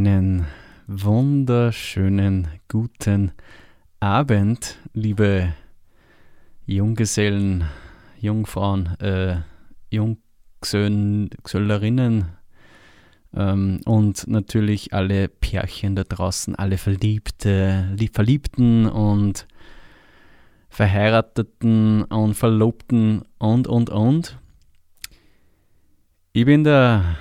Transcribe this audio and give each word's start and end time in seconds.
Einen 0.00 0.46
wunderschönen 0.86 2.48
guten 2.68 3.32
Abend, 4.00 4.78
liebe 4.94 5.52
Junggesellen, 6.64 7.64
Jungfrauen, 8.18 8.98
äh, 8.98 9.42
Junggesellerinnen 9.90 12.30
ähm, 13.34 13.80
und 13.84 14.26
natürlich 14.26 14.94
alle 14.94 15.28
Pärchen 15.28 15.96
da 15.96 16.04
draußen, 16.04 16.54
alle 16.54 16.78
Verliebte, 16.78 17.94
Verliebten 18.14 18.86
und 18.86 19.46
Verheirateten 20.70 22.04
und 22.04 22.32
Verlobten 22.32 23.26
und, 23.36 23.66
und, 23.66 23.90
und. 23.90 24.38
Ich 26.32 26.46
bin 26.46 26.64
der 26.64 27.18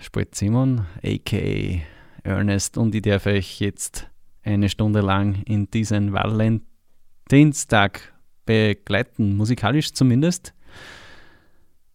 Spalt 0.00 0.34
Simon, 0.34 0.86
aka 1.04 1.82
Ernest, 2.24 2.78
und 2.78 2.94
ich 2.94 3.02
darf 3.02 3.26
euch 3.26 3.60
jetzt 3.60 4.08
eine 4.44 4.68
Stunde 4.68 5.00
lang 5.00 5.42
in 5.44 5.70
diesen 5.70 6.12
Valentinstag 6.12 8.12
begleiten, 8.46 9.36
musikalisch 9.36 9.92
zumindest. 9.92 10.54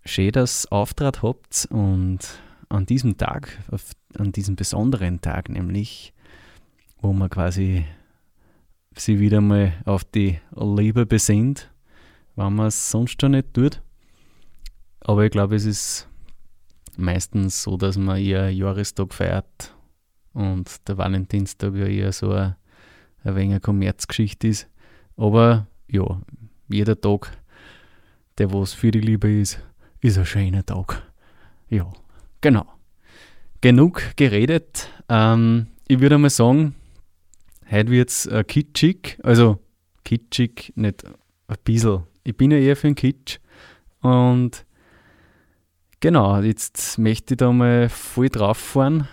Schön, 0.03 0.31
dass 0.31 0.65
ihr 0.65 0.73
Auftrag 0.73 1.23
habt 1.23 1.67
und 1.71 2.19
an 2.69 2.85
diesem 2.85 3.17
Tag, 3.17 3.57
auf, 3.71 3.91
an 4.17 4.33
diesem 4.33 4.55
besonderen 4.55 5.21
Tag 5.21 5.49
nämlich, 5.49 6.13
wo 7.01 7.13
man 7.13 7.29
quasi 7.29 7.85
sie 8.95 9.19
wieder 9.19 9.41
mal 9.41 9.73
auf 9.85 10.03
die 10.03 10.39
Liebe 10.55 11.05
besinnt, 11.05 11.71
wenn 12.35 12.53
man 12.53 12.67
es 12.67 12.89
sonst 12.89 13.21
schon 13.21 13.31
nicht 13.31 13.53
tut. 13.53 13.81
Aber 14.99 15.23
ich 15.23 15.31
glaube, 15.31 15.55
es 15.55 15.65
ist 15.65 16.09
meistens 16.97 17.63
so, 17.63 17.77
dass 17.77 17.97
man 17.97 18.17
eher 18.17 18.51
Jahrestag 18.51 19.13
feiert 19.13 19.76
und 20.37 20.87
der 20.87 20.99
Valentinstag 20.99 21.73
ja 21.73 21.87
eher 21.87 22.11
so 22.11 22.31
eine, 22.31 22.57
ein 23.23 23.35
wenig 23.35 23.51
eine 23.53 23.59
Kommerzgeschichte 23.59 24.47
ist. 24.47 24.67
Aber 25.15 25.65
ja, 25.87 26.21
jeder 26.69 27.01
Tag, 27.01 27.35
der 28.37 28.53
was 28.53 28.73
für 28.73 28.91
die 28.91 29.01
Liebe 29.01 29.31
ist, 29.31 29.59
ist 29.99 30.19
ein 30.19 30.27
schöner 30.27 30.63
Tag. 30.63 31.01
Ja, 31.69 31.91
genau. 32.39 32.67
Genug 33.61 34.15
geredet. 34.15 34.89
Ähm, 35.09 35.67
ich 35.87 35.99
würde 35.99 36.19
mal 36.19 36.29
sagen, 36.29 36.75
heute 37.71 37.89
wird 37.89 38.09
es 38.09 38.27
äh, 38.27 38.43
kitschig. 38.43 39.17
Also 39.23 39.57
kitschig, 40.03 40.71
nicht 40.75 41.03
ein 41.47 41.57
bisschen. 41.63 42.03
Ich 42.23 42.37
bin 42.37 42.51
ja 42.51 42.57
eher 42.57 42.75
für 42.75 42.87
den 42.87 42.95
Kitsch. 42.95 43.39
Und 44.01 44.67
Genau, 45.99 46.39
jetzt 46.41 46.99
möchte 46.99 47.33
ich 47.33 47.37
da 47.39 47.51
mal 47.51 47.89
voll 47.89 48.29
drauf 48.29 48.59
fahren, 48.59 49.07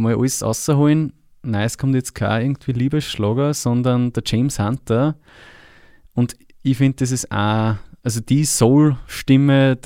mal 0.00 0.16
alles 0.16 0.42
rausholen. 0.42 1.12
Nein, 1.42 1.64
es 1.64 1.78
kommt 1.78 1.94
jetzt 1.94 2.14
kein 2.14 2.42
irgendwie 2.42 2.72
Liebesschlager, 2.72 3.54
sondern 3.54 4.12
der 4.12 4.22
James 4.26 4.58
Hunter. 4.58 5.16
Und 6.14 6.36
ich 6.62 6.76
finde, 6.76 6.96
das 6.96 7.12
ist 7.12 7.30
auch, 7.30 7.76
also 8.02 8.20
die 8.20 8.44
Soul-Stimme 8.44 9.76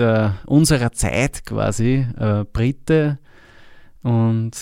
unserer 0.47 0.93
Zeit 0.93 1.45
quasi, 1.45 2.07
äh, 2.19 2.45
Brite. 2.53 3.19
Und 4.03 4.53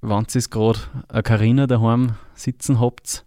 wenn 0.00 0.26
ihr 0.34 0.42
gerade 0.50 0.78
eine 1.08 1.22
Karina 1.22 1.66
daheim 1.66 2.16
sitzen 2.34 2.80
habt, 2.80 3.24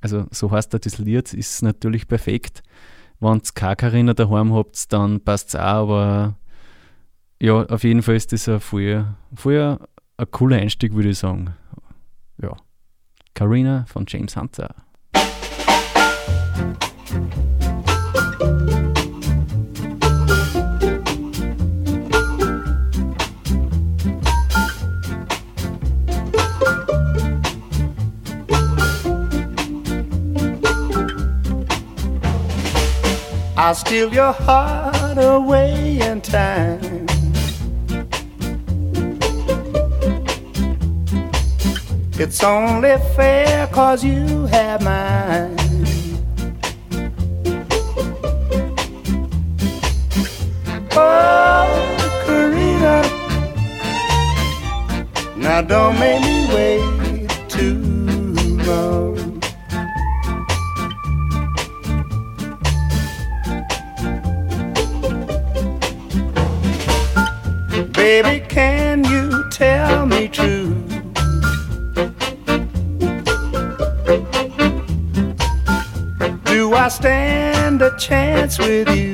also 0.00 0.26
so 0.30 0.50
heißt 0.50 0.72
das 0.72 0.98
Lied, 0.98 1.34
ist 1.34 1.54
es 1.54 1.62
natürlich 1.62 2.08
perfekt. 2.08 2.62
Wenn 3.20 3.36
ihr 3.36 3.42
keine 3.54 3.76
Karina 3.76 4.14
daheim 4.14 4.54
habt, 4.54 4.92
dann 4.92 5.20
passt 5.20 5.50
es 5.50 5.56
auch, 5.56 5.90
aber 5.90 6.36
ja, 7.40 7.64
auf 7.64 7.84
jeden 7.84 8.02
Fall 8.02 8.16
ist 8.16 8.32
das 8.32 8.48
ein 8.48 8.60
voll, 8.60 9.06
voll 9.34 9.78
ein 10.20 10.30
cooler 10.30 10.58
Einstieg, 10.58 10.94
würde 10.94 11.10
ich 11.10 11.18
sagen. 11.18 11.54
Ja. 12.42 12.54
Carina 13.34 13.86
von 13.86 14.04
James 14.06 14.36
Hunter. 14.36 14.74
I'll 33.56 33.74
steal 33.74 34.08
your 34.08 34.32
heart 34.32 35.18
away 35.18 36.00
in 36.00 36.22
time. 36.22 37.19
It's 42.22 42.44
only 42.44 42.98
fair 43.16 43.66
cause 43.68 44.04
you 44.04 44.44
have 44.48 44.82
mine. 44.82 45.56
Oh, 50.92 52.22
Karina, 52.26 53.02
now 55.34 55.62
don't 55.62 55.98
make 55.98 56.20
me 56.20 56.46
wait 56.54 57.30
too 57.48 57.80
long. 58.68 59.40
Baby, 67.94 68.46
can 68.46 69.09
I 76.80 76.88
stand 76.88 77.82
a 77.82 77.94
chance 77.98 78.58
with 78.58 78.88
you? 78.96 79.09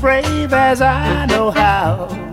Brave 0.00 0.52
as 0.52 0.80
I 0.80 1.26
know 1.26 1.50
how. 1.50 2.25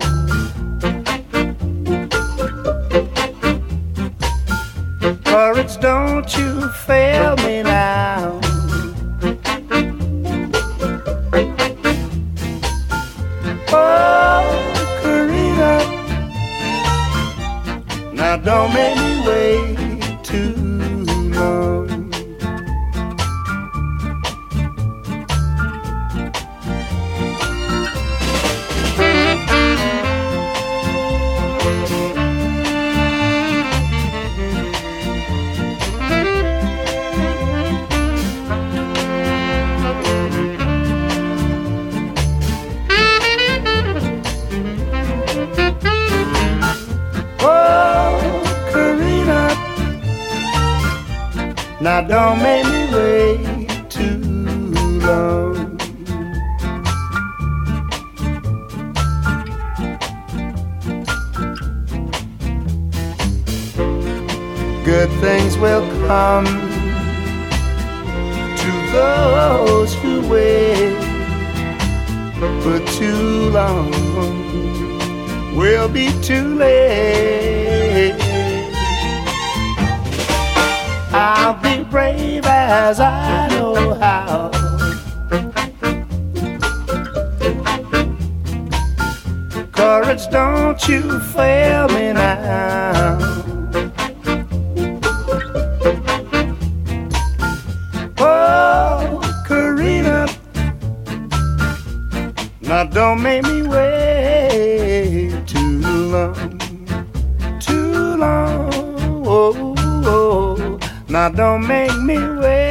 Don't 111.30 111.66
make 111.66 111.96
me 112.00 112.18
wait 112.18 112.63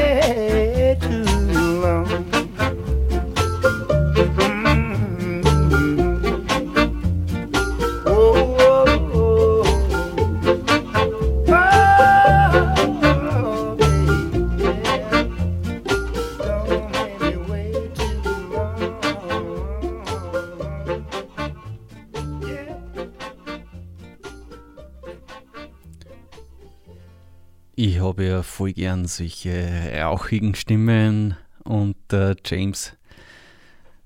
gern 28.83 29.05
solche 29.05 29.93
rauchigen 29.97 30.55
Stimmen 30.55 31.37
und 31.63 31.95
der 32.11 32.35
James, 32.43 32.97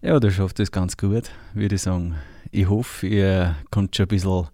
ja, 0.04 0.20
der 0.20 0.30
schafft 0.30 0.60
das 0.60 0.72
ganz 0.72 0.98
gut, 0.98 1.32
würde 1.56 1.74
ich 1.74 1.82
sagen. 1.82 2.14
Ich 2.52 2.70
hoffe, 2.70 3.08
ihr 3.08 3.56
kommt 3.72 3.96
schon 3.96 4.04
ein 4.04 4.10
bisschen 4.10 4.50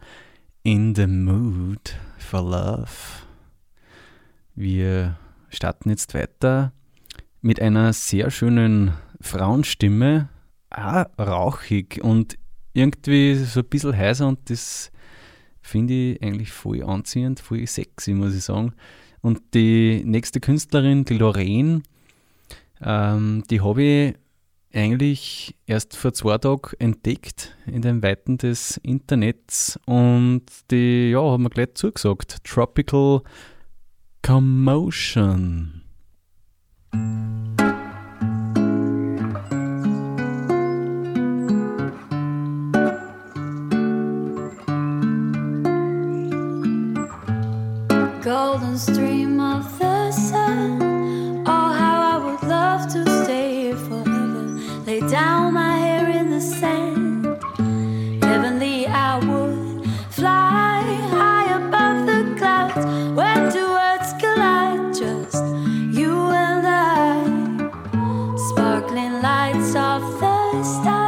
in 0.63 0.95
the 0.95 1.07
mood 1.07 1.97
for 2.19 2.41
love. 2.41 2.87
Wir 4.55 5.17
starten 5.49 5.89
jetzt 5.89 6.13
weiter 6.13 6.71
mit 7.41 7.61
einer 7.61 7.91
sehr 7.91 8.31
schönen 8.31 8.93
Frauenstimme, 9.19 10.29
auch 10.69 11.05
rauchig 11.19 12.01
und 12.01 12.37
irgendwie 12.71 13.35
so 13.35 13.59
ein 13.59 13.65
bisschen 13.65 13.97
heiser 13.97 14.29
und 14.29 14.49
das 14.49 14.89
finde 15.61 15.93
ich 15.93 16.23
eigentlich 16.23 16.53
voll 16.53 16.81
anziehend, 16.81 17.41
voll 17.41 17.67
sexy, 17.67 18.13
muss 18.13 18.33
ich 18.33 18.45
sagen. 18.45 18.73
Und 19.23 19.41
die 19.53 20.03
nächste 20.05 20.41
Künstlerin, 20.41 21.05
die 21.05 21.17
Lorraine, 21.17 21.81
ähm, 22.81 23.45
die 23.49 23.61
habe 23.61 23.81
ich 23.81 24.15
eigentlich 24.73 25.55
erst 25.65 25.95
vor 25.95 26.13
zwei 26.13 26.37
Tagen 26.37 26.71
entdeckt 26.79 27.55
in 27.65 27.81
den 27.81 28.03
Weiten 28.03 28.37
des 28.37 28.77
Internets 28.77 29.79
und 29.85 30.43
die, 30.71 31.11
ja, 31.11 31.21
haben 31.21 31.43
mir 31.43 31.49
gleich 31.49 31.75
zugesagt. 31.75 32.43
Tropical 32.43 33.21
Commotion. 34.23 35.83
Golden 48.33 48.75
stream 48.79 49.39
of 49.39 49.63
the 49.77 50.11
sun. 50.11 50.81
Oh, 51.45 51.69
how 51.81 51.97
I 52.13 52.15
would 52.25 52.43
love 52.49 52.81
to 52.93 53.01
stay 53.23 53.47
here 53.61 53.77
forever. 53.87 54.43
Lay 54.87 55.01
down 55.01 55.53
my 55.53 55.75
hair 55.85 56.09
in 56.19 56.31
the 56.31 56.41
sand. 56.41 57.27
Heavenly, 58.23 58.87
I 58.87 59.11
would 59.27 59.85
fly 60.19 60.81
high 61.15 61.47
above 61.61 61.99
the 62.09 62.21
clouds. 62.39 62.83
Where 63.17 63.41
two 63.55 63.69
words 63.79 64.09
collide, 64.21 64.95
just 65.01 65.43
you 65.99 66.13
and 66.47 66.65
I. 66.65 67.13
Sparkling 68.49 69.15
lights 69.29 69.71
of 69.75 70.01
the 70.21 70.63
stars 70.63 71.02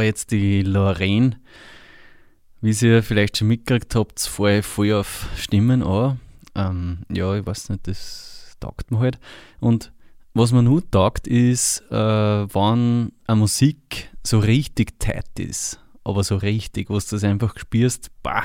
war 0.00 0.04
jetzt 0.06 0.30
die 0.30 0.62
Lorraine. 0.62 1.38
Wie 2.62 2.70
ihr 2.70 3.02
vielleicht 3.02 3.36
schon 3.36 3.48
mitgekriegt 3.48 3.94
habt, 3.94 4.18
fahre 4.18 4.60
ich 4.60 4.64
voll 4.64 4.94
auf 4.94 5.28
Stimmen 5.36 5.82
an. 5.82 6.18
Ähm, 6.54 7.00
ja, 7.12 7.36
ich 7.36 7.44
weiß 7.44 7.68
nicht, 7.68 7.86
das 7.86 8.56
taugt 8.60 8.90
mir 8.90 8.98
halt. 8.98 9.18
Und 9.60 9.92
was 10.32 10.52
man 10.52 10.64
nur 10.64 10.90
taugt, 10.90 11.26
ist, 11.26 11.82
äh, 11.90 11.94
wann 11.94 13.12
eine 13.26 13.36
Musik 13.36 14.08
so 14.26 14.38
richtig 14.38 14.98
tight 14.98 15.38
ist. 15.38 15.78
Aber 16.02 16.24
so 16.24 16.36
richtig, 16.36 16.88
was 16.88 17.06
du 17.06 17.16
das 17.16 17.24
einfach 17.24 17.58
spürst, 17.58 18.10
bah. 18.22 18.44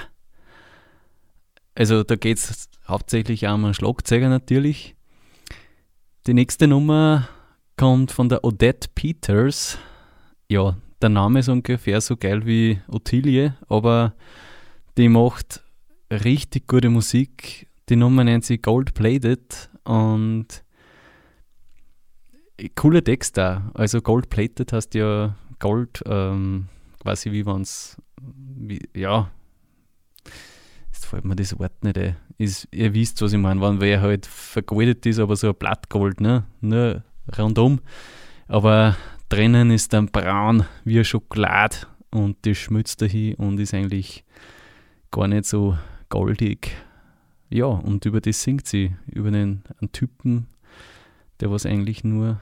Also 1.74 2.04
da 2.04 2.18
geht 2.18 2.38
es 2.38 2.70
hauptsächlich 2.86 3.48
auch 3.48 3.56
um 3.56 3.64
einen 3.64 3.74
Schlagzeuger 3.74 4.28
natürlich. 4.28 4.98
Die 6.28 6.34
nächste 6.34 6.68
Nummer 6.68 7.30
kommt 7.78 8.12
von 8.12 8.28
der 8.28 8.44
Odette 8.44 8.90
Peters. 8.94 9.78
Ja, 10.50 10.76
der 11.06 11.12
Name 11.12 11.38
ist 11.38 11.50
ungefähr 11.50 12.02
so 12.02 12.18
geil 12.18 12.48
wie 12.48 12.80
Ottilie, 12.88 13.54
aber 13.70 14.16
die 14.98 15.08
macht 15.08 15.64
richtig 16.10 16.68
gute 16.68 16.90
Musik. 16.90 17.68
Die 17.90 17.96
Nummer 17.96 18.24
nennt 18.24 18.44
sie 18.44 18.58
Gold 18.58 18.96
Plated 18.96 19.70
und 19.84 20.64
coole 22.76 23.04
Texte. 23.04 23.62
Also 23.76 24.02
Gold 24.02 24.30
Plated 24.30 24.74
heißt 24.74 24.96
ja 24.96 25.36
Gold, 25.60 26.02
ähm, 26.08 26.70
quasi 27.04 27.32
wie 27.32 27.44
man 27.44 27.62
es, 27.62 28.02
ja, 28.96 29.30
jetzt 30.92 31.06
fällt 31.06 31.26
mir 31.26 31.36
das 31.36 31.60
Wort 31.60 31.84
nicht 31.84 32.00
ein. 32.00 32.16
Ist, 32.40 32.68
ihr 32.72 32.96
wisst, 32.96 33.22
was 33.22 33.32
ich 33.32 33.38
meine, 33.38 33.62
wenn 33.62 33.80
wer 33.80 34.02
halt 34.02 34.26
vergoldet 34.26 35.06
ist, 35.06 35.20
aber 35.20 35.36
so 35.36 35.50
ein 35.50 35.56
Blattgold, 35.56 36.20
ne? 36.20 36.46
Nur 36.62 37.04
rundum. 37.38 37.80
Aber 38.48 38.98
drinnen 39.30 39.72
ist 39.72 39.94
dann 39.94 40.08
braun 40.08 40.66
wie 40.84 41.04
Schokolade 41.04 41.78
und 42.12 42.38
das 42.46 42.58
schmilzt 42.58 43.02
dahin 43.02 43.36
und 43.36 43.60
ist 43.60 43.74
eigentlich 43.74 44.24
gar 45.12 45.28
nicht 45.28 45.46
so 45.46 45.78
goldig. 46.10 46.72
Ja, 47.50 47.66
und 47.66 48.06
über 48.06 48.22
das 48.22 48.42
singt 48.42 48.68
sie, 48.68 48.96
über 49.08 49.32
den 49.32 49.64
einen 49.80 49.92
Typen, 49.92 50.48
der 51.40 51.52
was 51.52 51.66
eigentlich 51.66 52.04
nur 52.04 52.40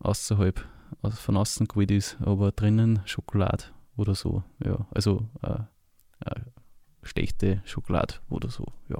außerhalb, 0.00 0.64
von 1.10 1.36
außen 1.36 1.66
gewählt 1.68 1.90
ist, 1.90 2.16
aber 2.20 2.52
drinnen 2.52 3.00
Schokolade 3.06 3.64
oder 3.96 4.14
so. 4.14 4.44
Ja, 4.64 4.86
also 4.94 5.28
äh, 5.42 5.60
äh, 6.24 6.40
schlechte 7.02 7.62
Schokolade 7.64 8.14
oder 8.28 8.50
so, 8.50 8.66
ja. 8.88 8.98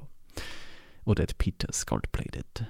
Oder 1.05 1.25
Peters 1.37 1.85
Gold 1.85 2.11
Plated. 2.11 2.67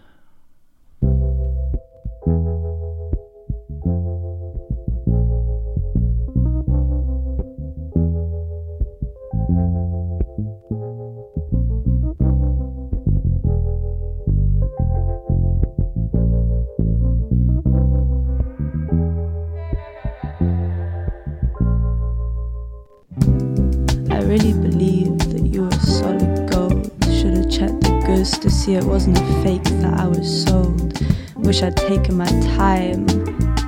Really 24.28 24.52
believe 24.52 25.18
that 25.32 25.46
you 25.46 25.64
were 25.64 25.72
solid 25.80 26.50
gold. 26.52 26.92
Should 27.06 27.38
have 27.38 27.50
checked 27.50 27.80
the 27.82 28.04
goods 28.06 28.38
to 28.40 28.50
see 28.50 28.76
it 28.76 28.84
wasn't 28.84 29.18
a 29.18 29.26
fake 29.42 29.64
that 29.82 30.00
I 30.02 30.08
was 30.08 30.44
sold. 30.44 31.00
Wish 31.36 31.64
I'd 31.64 31.78
taken 31.78 32.18
my 32.18 32.26
time, 32.58 33.08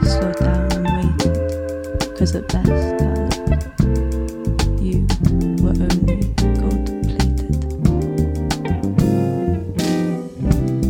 slowed 0.04 0.38
down 0.40 0.72
and 0.74 0.86
waited. 0.96 2.18
Cause 2.18 2.36
at 2.36 2.46
best, 2.50 2.98
darling, 3.00 3.32
you 4.84 5.08
were 5.64 5.78
only 5.80 6.28
gold 6.60 6.86
plated. 7.08 7.56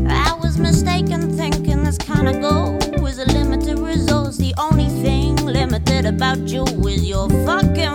I 0.09 0.33
was 0.41 0.57
mistaken 0.57 1.31
thinking 1.37 1.83
this 1.83 1.99
kind 1.99 2.27
of 2.27 2.41
goal 2.41 2.79
was 3.03 3.19
a 3.19 3.25
limited 3.25 3.77
resource. 3.77 4.37
The 4.37 4.55
only 4.57 4.87
thing 5.03 5.35
limited 5.35 6.07
about 6.07 6.39
you 6.39 6.63
is 6.87 7.07
your 7.07 7.29
fucking 7.45 7.93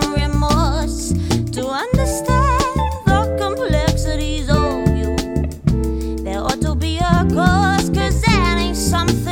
cause, 7.33 7.89
cause 7.89 8.21
that 8.21 8.57
ain't 8.59 8.75
something 8.75 9.24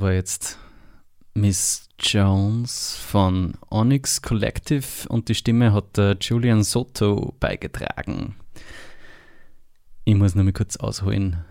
War 0.00 0.12
jetzt 0.12 0.58
Miss 1.34 1.88
Jones 1.98 2.96
von 2.96 3.54
Onyx 3.70 4.20
Collective 4.20 5.08
und 5.08 5.28
die 5.28 5.34
Stimme 5.34 5.72
hat 5.72 5.96
der 5.96 6.18
Julian 6.20 6.62
Soto 6.64 7.34
beigetragen. 7.40 8.36
Ich 10.04 10.14
muss 10.14 10.34
nur 10.34 10.44
mal 10.44 10.52
kurz 10.52 10.76
ausholen 10.76 11.44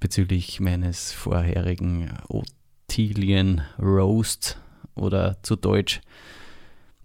bezüglich 0.00 0.58
meines 0.60 1.12
vorherigen 1.12 2.10
Ottilien 2.28 3.60
Roast 3.78 4.58
oder 4.94 5.42
zu 5.42 5.56
Deutsch, 5.56 6.00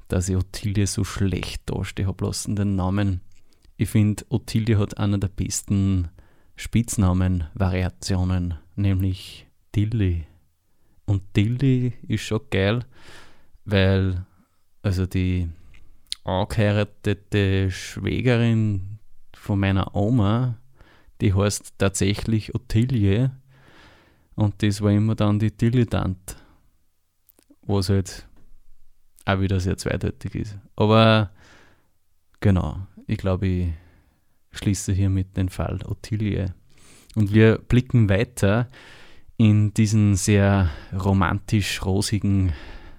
dass 0.08 0.30
ich 0.30 0.38
Ottilie 0.38 0.88
so 0.88 1.04
schlecht 1.04 1.64
dastehe 1.70 2.08
habe 2.08 2.26
lassen, 2.26 2.56
den 2.56 2.76
Namen. 2.76 3.22
Ich 3.78 3.90
finde, 3.90 4.24
Ottilie 4.30 4.78
hat 4.78 4.98
einer 4.98 5.18
der 5.18 5.30
besten 5.30 6.10
Spitznamen-Variationen, 6.56 8.54
nämlich 8.76 9.48
Tilly. 9.72 10.28
Und 11.12 11.34
Tilly 11.34 11.92
ist 12.08 12.22
schon 12.22 12.40
geil, 12.50 12.86
weil 13.66 14.26
also 14.82 15.06
die 15.06 15.50
angeheiratete 16.24 17.70
Schwägerin 17.70 19.00
von 19.34 19.60
meiner 19.60 19.94
Oma, 19.94 20.58
die 21.20 21.34
heißt 21.34 21.74
tatsächlich 21.78 22.56
Ottilie 22.56 23.30
und 24.36 24.64
das 24.64 24.80
war 24.80 24.92
immer 24.92 25.16
dann 25.16 25.38
die 25.38 25.52
Dilettant, 25.52 26.38
was 27.64 27.90
halt 27.90 28.26
auch 29.26 29.42
wieder 29.42 29.60
sehr 29.60 29.76
zweideutig 29.76 30.34
ist. 30.36 30.58
Aber 30.78 31.32
genau, 32.40 32.88
ich 33.06 33.18
glaube, 33.18 33.48
ich 33.48 33.74
schließe 34.54 34.94
hiermit 34.94 35.36
den 35.36 35.50
Fall 35.50 35.82
Ottilie. 35.84 36.54
Und 37.16 37.34
wir 37.34 37.58
blicken 37.58 38.08
weiter 38.08 38.70
in 39.42 39.74
diesen 39.74 40.14
sehr 40.14 40.70
romantisch-rosigen 40.94 42.54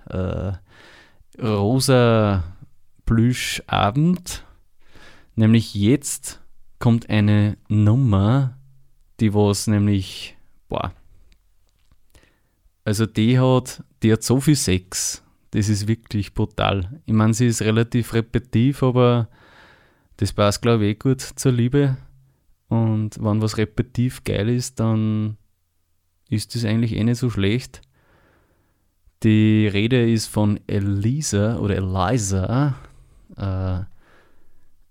äh, 0.06 0.52
rosa 1.40 2.42
Plüschabend. 3.06 4.44
Nämlich 5.36 5.72
jetzt 5.76 6.40
kommt 6.80 7.08
eine 7.08 7.58
Nummer, 7.68 8.58
die 9.20 9.32
was 9.32 9.68
nämlich, 9.68 10.36
boah, 10.68 10.92
also 12.84 13.06
die 13.06 13.38
hat, 13.38 13.84
die 14.02 14.12
hat 14.12 14.24
so 14.24 14.40
viel 14.40 14.56
Sex. 14.56 15.22
Das 15.52 15.68
ist 15.68 15.86
wirklich 15.86 16.34
brutal. 16.34 17.00
Ich 17.06 17.14
meine, 17.14 17.34
sie 17.34 17.46
ist 17.46 17.62
relativ 17.62 18.14
repetitiv, 18.14 18.82
aber 18.82 19.28
das 20.16 20.32
passt, 20.32 20.60
glaube 20.60 20.86
ich, 20.86 20.90
eh 20.90 20.94
gut 20.94 21.20
zur 21.20 21.52
Liebe. 21.52 21.98
Und 22.66 23.22
wenn 23.22 23.40
was 23.40 23.58
repetitiv 23.58 24.24
geil 24.24 24.48
ist, 24.48 24.80
dann 24.80 25.36
ist 26.32 26.54
das 26.54 26.64
eigentlich 26.64 26.94
eh 26.94 27.04
nicht 27.04 27.18
so 27.18 27.28
schlecht. 27.28 27.82
Die 29.22 29.68
Rede 29.68 30.10
ist 30.10 30.26
von 30.26 30.58
Elisa 30.66 31.58
oder 31.58 31.76
Eliza. 31.76 32.74
Äh, 33.36 33.80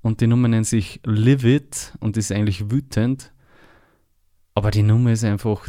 und 0.01 0.21
die 0.21 0.27
Nummer 0.27 0.47
nennt 0.47 0.67
sich 0.67 0.99
Live 1.03 1.43
It 1.43 1.93
und 1.99 2.15
ist 2.15 2.31
eigentlich 2.31 2.69
wütend. 2.71 3.31
Aber 4.53 4.71
die 4.71 4.83
Nummer 4.83 5.11
ist 5.11 5.23
einfach, 5.23 5.67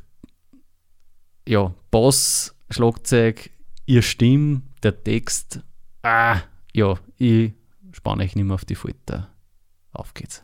ja, 1.49 1.75
Bass, 1.91 2.55
Schlagzeug, 2.71 3.51
ihr 3.87 4.03
Stimme, 4.03 4.63
der 4.83 5.03
Text. 5.03 5.61
Ah, 6.03 6.41
ja, 6.73 6.99
ich 7.17 7.53
spanne 7.93 8.25
euch 8.25 8.37
nicht 8.37 8.45
mehr 8.45 8.55
auf 8.55 8.65
die 8.65 8.75
Folter. 8.75 9.31
Auf 9.93 10.15
geht's. 10.15 10.43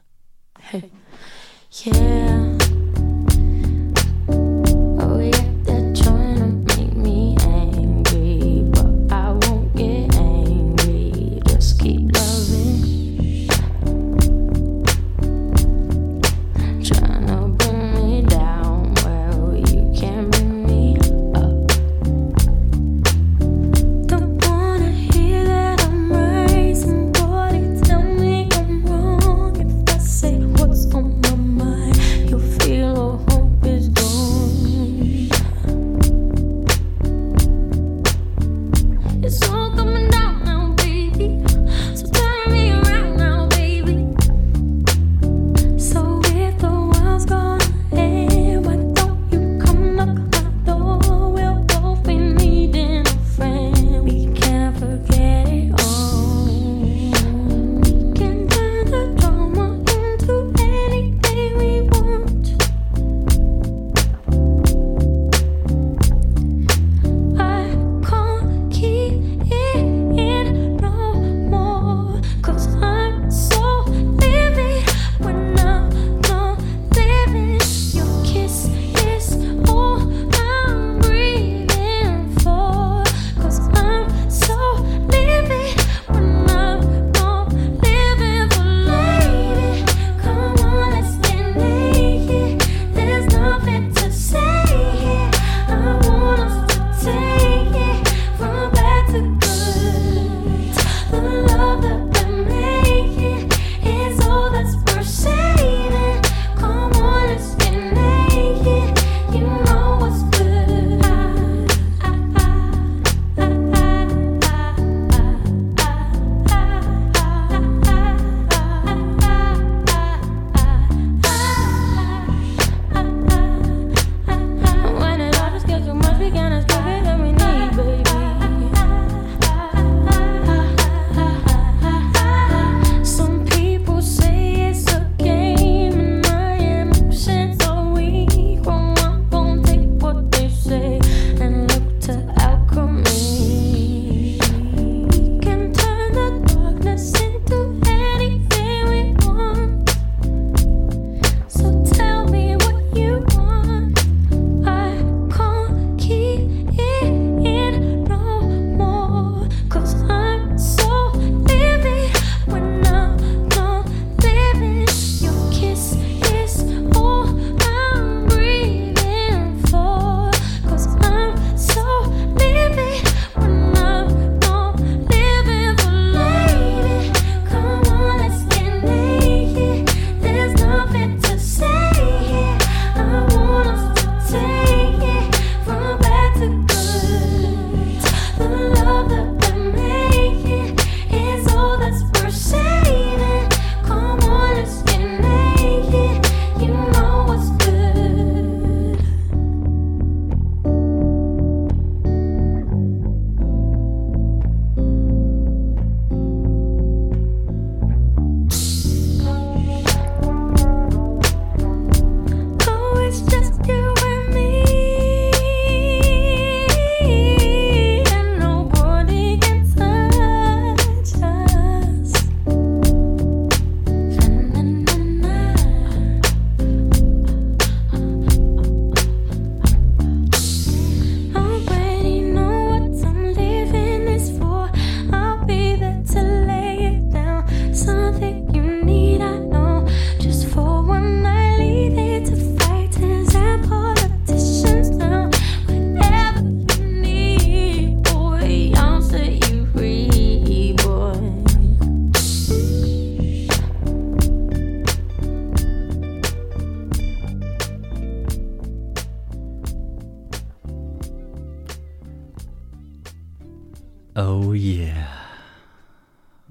Yeah. 1.85 2.78
It's 39.29 39.58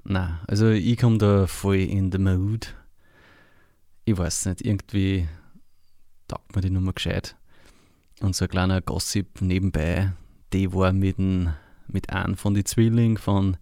na, 0.02 0.40
also 0.46 0.70
ich 0.70 0.96
komme 0.96 1.18
da 1.18 1.46
voll 1.46 1.76
in 1.76 2.10
the 2.10 2.16
mood. 2.16 2.74
Ich 4.06 4.16
weiß 4.16 4.46
nicht, 4.46 4.64
irgendwie 4.64 5.28
taugt 6.28 6.56
mir 6.56 6.62
die 6.62 6.70
Nummer 6.70 6.94
gescheit. 6.94 7.36
Und 8.20 8.34
so 8.34 8.46
ein 8.46 8.48
kleiner 8.48 8.80
Gossip 8.80 9.42
nebenbei, 9.42 10.12
die 10.54 10.72
war 10.72 10.94
mit, 10.94 11.18
ein, 11.18 11.56
mit 11.88 12.08
einem 12.08 12.38
von 12.38 12.54
den 12.54 12.64
Zwillingen 12.64 13.18
von 13.18 13.58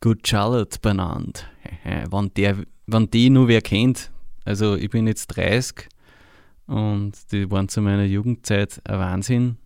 Good 0.00 0.28
Charlotte 0.28 0.78
benannt. 0.80 1.48
wenn, 1.84 2.32
der, 2.34 2.58
wenn 2.86 3.10
die 3.10 3.30
nur 3.30 3.48
wer 3.48 3.62
kennt, 3.62 4.12
also 4.44 4.76
ich 4.76 4.90
bin 4.90 5.08
jetzt 5.08 5.26
30 5.26 5.88
und 6.68 7.14
die 7.32 7.50
waren 7.50 7.68
zu 7.68 7.80
meiner 7.80 8.04
Jugendzeit 8.04 8.80
ein 8.84 9.00
Wahnsinn. 9.00 9.56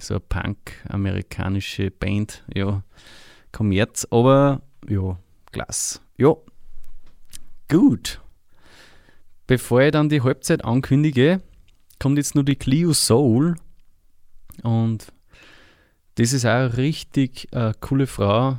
So 0.00 0.14
eine 0.14 0.20
Punk-amerikanische 0.20 1.90
Band, 1.90 2.44
ja, 2.54 2.82
Kommerz, 3.52 4.06
aber 4.10 4.62
ja, 4.88 5.18
klasse. 5.52 6.00
Ja, 6.16 6.34
gut. 7.68 8.20
Bevor 9.46 9.82
ich 9.82 9.92
dann 9.92 10.08
die 10.08 10.22
Halbzeit 10.22 10.64
ankündige, 10.64 11.42
kommt 11.98 12.18
jetzt 12.18 12.34
nur 12.34 12.44
die 12.44 12.56
Clio 12.56 12.92
Soul. 12.92 13.56
Und 14.62 15.12
das 16.14 16.32
ist 16.32 16.44
auch 16.44 16.50
eine 16.50 16.76
richtig 16.76 17.48
äh, 17.52 17.72
coole 17.80 18.06
Frau. 18.06 18.58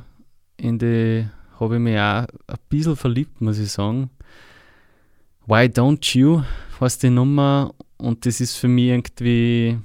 In 0.56 0.78
die 0.78 1.28
habe 1.58 1.76
ich 1.76 1.80
mich 1.80 1.98
auch 1.98 2.26
ein 2.46 2.58
bisschen 2.68 2.96
verliebt, 2.96 3.40
muss 3.40 3.58
ich 3.58 3.70
sagen. 3.70 4.10
Why 5.46 5.66
Don't 5.66 6.16
You 6.16 6.42
heißt 6.80 7.02
die 7.02 7.10
Nummer 7.10 7.74
und 7.96 8.26
das 8.26 8.40
ist 8.40 8.56
für 8.56 8.68
mich 8.68 8.86
irgendwie. 8.86 9.78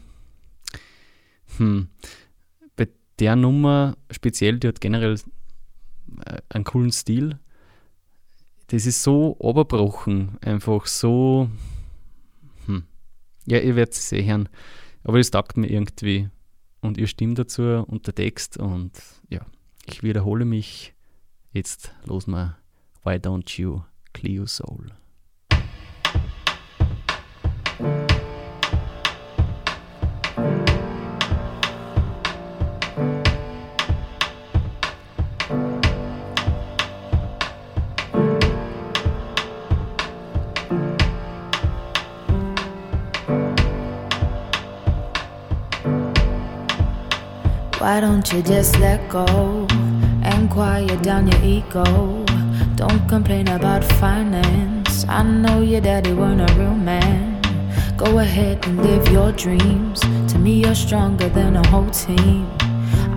Hm, 1.57 1.88
bei 2.75 2.89
der 3.19 3.36
Nummer 3.36 3.97
speziell, 4.12 4.60
die 4.60 4.67
hat 4.67 4.81
generell 4.81 5.15
äh, 6.25 6.41
einen 6.49 6.63
coolen 6.63 6.91
Stil. 6.91 7.39
Das 8.67 8.86
ist 8.86 9.01
so 9.01 9.36
oberbrochen, 9.39 10.38
einfach 10.41 10.86
so. 10.86 11.49
Hm. 12.65 12.83
Ja, 13.45 13.60
ihr 13.60 13.75
werdet 13.75 13.93
es 13.93 14.12
eh 14.12 14.25
hören. 14.25 14.49
Aber 15.03 15.17
das 15.17 15.31
taugt 15.31 15.55
mir 15.55 15.67
irgendwie. 15.67 16.29
Und 16.81 16.97
ihr 16.97 17.07
Stimme 17.07 17.33
dazu 17.33 17.63
und 17.88 18.05
der 18.07 18.15
Text. 18.15 18.57
Und 18.57 18.91
ja, 19.29 19.45
ich 19.86 20.03
wiederhole 20.03 20.45
mich. 20.45 20.93
Jetzt 21.53 21.93
los 22.05 22.27
mal 22.27 22.57
Why 23.03 23.15
Don't 23.15 23.60
You, 23.60 23.81
Cleo 24.13 24.45
Soul. 24.45 24.91
Why 47.97 48.01
don't 48.01 48.31
you 48.31 48.43
just 48.43 48.77
let 48.77 49.10
go 49.10 49.25
and 50.21 50.51
quiet 50.51 51.01
down 51.01 51.31
your 51.31 51.43
ego? 51.43 51.83
Don't 52.75 53.10
complain 53.10 53.47
about 53.47 53.83
finance. 53.83 55.03
I 55.10 55.23
know 55.23 55.62
your 55.62 55.81
daddy 55.81 56.13
weren't 56.13 56.47
a 56.47 56.53
real 56.53 56.75
man. 56.75 57.41
Go 57.97 58.19
ahead 58.19 58.63
and 58.67 58.83
live 58.83 59.07
your 59.07 59.31
dreams. 59.31 60.01
To 60.31 60.38
me, 60.38 60.62
you're 60.62 60.75
stronger 60.75 61.27
than 61.27 61.55
a 61.55 61.67
whole 61.69 61.89
team. 61.89 62.47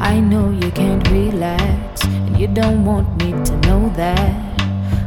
I 0.01 0.19
know 0.19 0.49
you 0.49 0.71
can't 0.71 1.07
relax, 1.11 2.03
and 2.05 2.41
you 2.41 2.47
don't 2.47 2.83
want 2.87 3.23
me 3.23 3.33
to 3.33 3.57
know 3.69 3.93
that. 3.97 4.33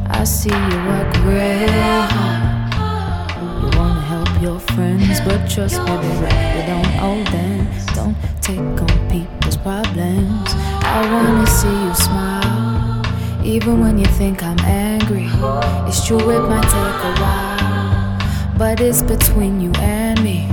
I 0.08 0.24
see 0.24 0.54
you 0.70 0.78
work 0.86 1.12
real 1.26 2.02
hard. 2.14 3.64
You 3.64 3.80
wanna 3.80 4.02
help 4.02 4.40
your 4.40 4.60
friends, 4.60 5.20
but 5.22 5.50
trust 5.50 5.80
me, 5.82 5.96
you 6.58 6.64
don't 6.72 6.94
owe 7.10 7.24
them. 7.32 7.68
Don't 7.96 8.16
take 8.40 8.60
on 8.60 9.10
people's 9.10 9.33
problems. 9.64 10.50
I 10.84 11.00
wanna 11.14 11.48
see 11.48 11.78
you 11.86 11.94
smile, 11.96 13.02
even 13.46 13.80
when 13.80 13.98
you 13.98 14.06
think 14.06 14.44
I'm 14.44 14.60
angry. 14.60 15.30
It's 15.88 16.06
true, 16.06 16.20
it 16.20 16.44
might 16.50 16.68
take 16.78 17.00
a 17.12 17.14
while, 17.24 18.58
but 18.58 18.82
it's 18.82 19.02
between 19.02 19.62
you 19.62 19.72
and 19.80 20.22
me. 20.22 20.53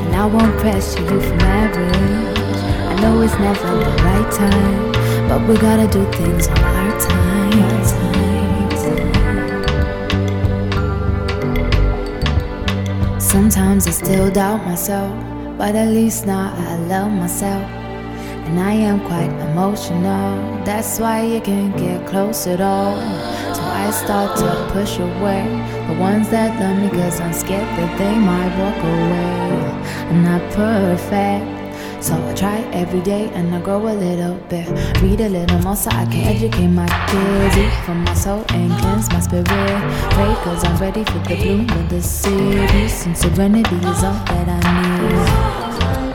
and 0.11 0.19
I 0.19 0.25
won't 0.25 0.57
pressure 0.59 0.99
you 0.99 1.21
for 1.21 1.35
marriage. 1.35 2.59
I 2.91 3.01
know 3.01 3.21
it's 3.21 3.33
never 3.39 3.67
the 3.67 3.91
right 4.03 4.31
time, 4.31 4.91
but 5.29 5.47
we 5.47 5.55
gotta 5.55 5.87
do 5.87 6.03
things 6.11 6.47
on 6.47 6.59
our 6.59 6.99
time. 6.99 7.21
Sometimes 13.19 13.87
I 13.87 13.91
still 13.91 14.29
doubt 14.29 14.65
myself, 14.65 15.15
but 15.57 15.73
at 15.75 15.87
least 15.87 16.25
now 16.25 16.53
I 16.53 16.75
love 16.75 17.11
myself. 17.13 17.63
And 18.47 18.59
I 18.59 18.73
am 18.73 18.99
quite 19.07 19.31
emotional, 19.49 20.61
that's 20.65 20.99
why 20.99 21.21
you 21.23 21.39
can't 21.39 21.77
get 21.77 22.05
close 22.05 22.45
at 22.47 22.59
all. 22.59 22.97
So 23.55 23.61
I 23.61 23.89
start 23.91 24.37
to 24.39 24.73
push 24.73 24.99
away 24.99 25.43
the 25.87 25.97
ones 25.97 26.29
that 26.31 26.59
love 26.59 26.77
me, 26.81 26.89
cause 26.89 27.21
I'm 27.21 27.31
scared 27.31 27.69
that 27.77 27.97
they 27.97 28.15
might 28.19 28.51
walk 28.59 28.83
away. 28.83 29.70
Not 30.11 30.41
perfect. 30.51 32.03
So 32.03 32.13
I 32.15 32.33
try 32.33 32.57
every 32.73 32.99
day 33.01 33.29
and 33.33 33.55
I 33.55 33.61
grow 33.61 33.87
a 33.87 33.95
little 33.95 34.35
bit. 34.49 34.67
Read 35.01 35.21
a 35.21 35.29
little 35.29 35.59
more 35.59 35.75
so 35.75 35.89
I 35.89 36.05
can 36.05 36.35
educate 36.35 36.67
my 36.67 36.87
kids. 37.07 37.57
Eat 37.57 37.85
from 37.85 38.03
my 38.03 38.13
soul 38.13 38.43
and 38.49 38.71
cleanse 38.81 39.09
my 39.09 39.21
spirit. 39.21 39.47
Pray 39.47 40.35
cause 40.43 40.65
I'm 40.65 40.77
ready 40.77 41.05
for 41.05 41.19
the 41.19 41.35
bloom 41.37 41.69
of 41.69 41.89
the 41.89 42.01
city. 42.01 42.67
And 43.05 43.17
serenity 43.17 43.75
is 43.75 44.03
all 44.03 44.19
that 44.25 44.47
I 44.49 46.07
need. 46.07 46.10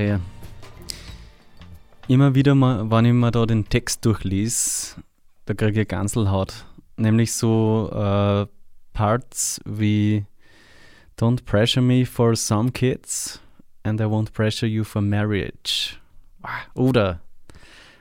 Maria. 0.00 0.20
Immer 2.08 2.34
wieder, 2.34 2.54
mal, 2.54 2.90
wenn 2.90 3.04
ich 3.04 3.12
mir 3.12 3.30
da 3.30 3.44
den 3.44 3.68
Text 3.68 4.04
durchlese, 4.06 4.96
da 5.44 5.52
kriege 5.52 5.82
ich 5.82 5.88
Ganselhaut. 5.88 6.64
Nämlich 6.96 7.34
so 7.34 7.90
äh, 7.92 8.46
Parts 8.94 9.60
wie 9.66 10.24
Don't 11.18 11.44
pressure 11.44 11.82
me 11.82 12.06
for 12.06 12.34
some 12.34 12.72
kids 12.72 13.40
and 13.84 14.00
I 14.00 14.04
won't 14.04 14.32
pressure 14.32 14.66
you 14.66 14.84
for 14.84 15.02
marriage. 15.02 15.98
Oder 16.74 17.20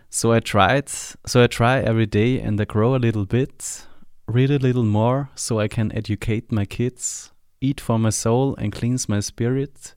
So 0.10 0.34
I 0.34 0.40
tried, 0.40 0.90
so 0.90 1.44
I 1.44 1.48
try 1.48 1.82
every 1.82 2.08
day 2.08 2.40
and 2.40 2.60
I 2.60 2.66
grow 2.66 2.96
a 2.96 2.98
little 2.98 3.26
bit, 3.26 3.86
read 4.26 4.50
a 4.50 4.58
little 4.58 4.86
more 4.86 5.30
so 5.36 5.60
I 5.60 5.68
can 5.68 5.92
educate 5.92 6.52
my 6.52 6.66
kids, 6.66 7.32
eat 7.62 7.80
for 7.80 8.00
my 8.00 8.10
soul 8.10 8.56
and 8.58 8.72
cleanse 8.72 9.08
my 9.08 9.20
spirit, 9.20 9.94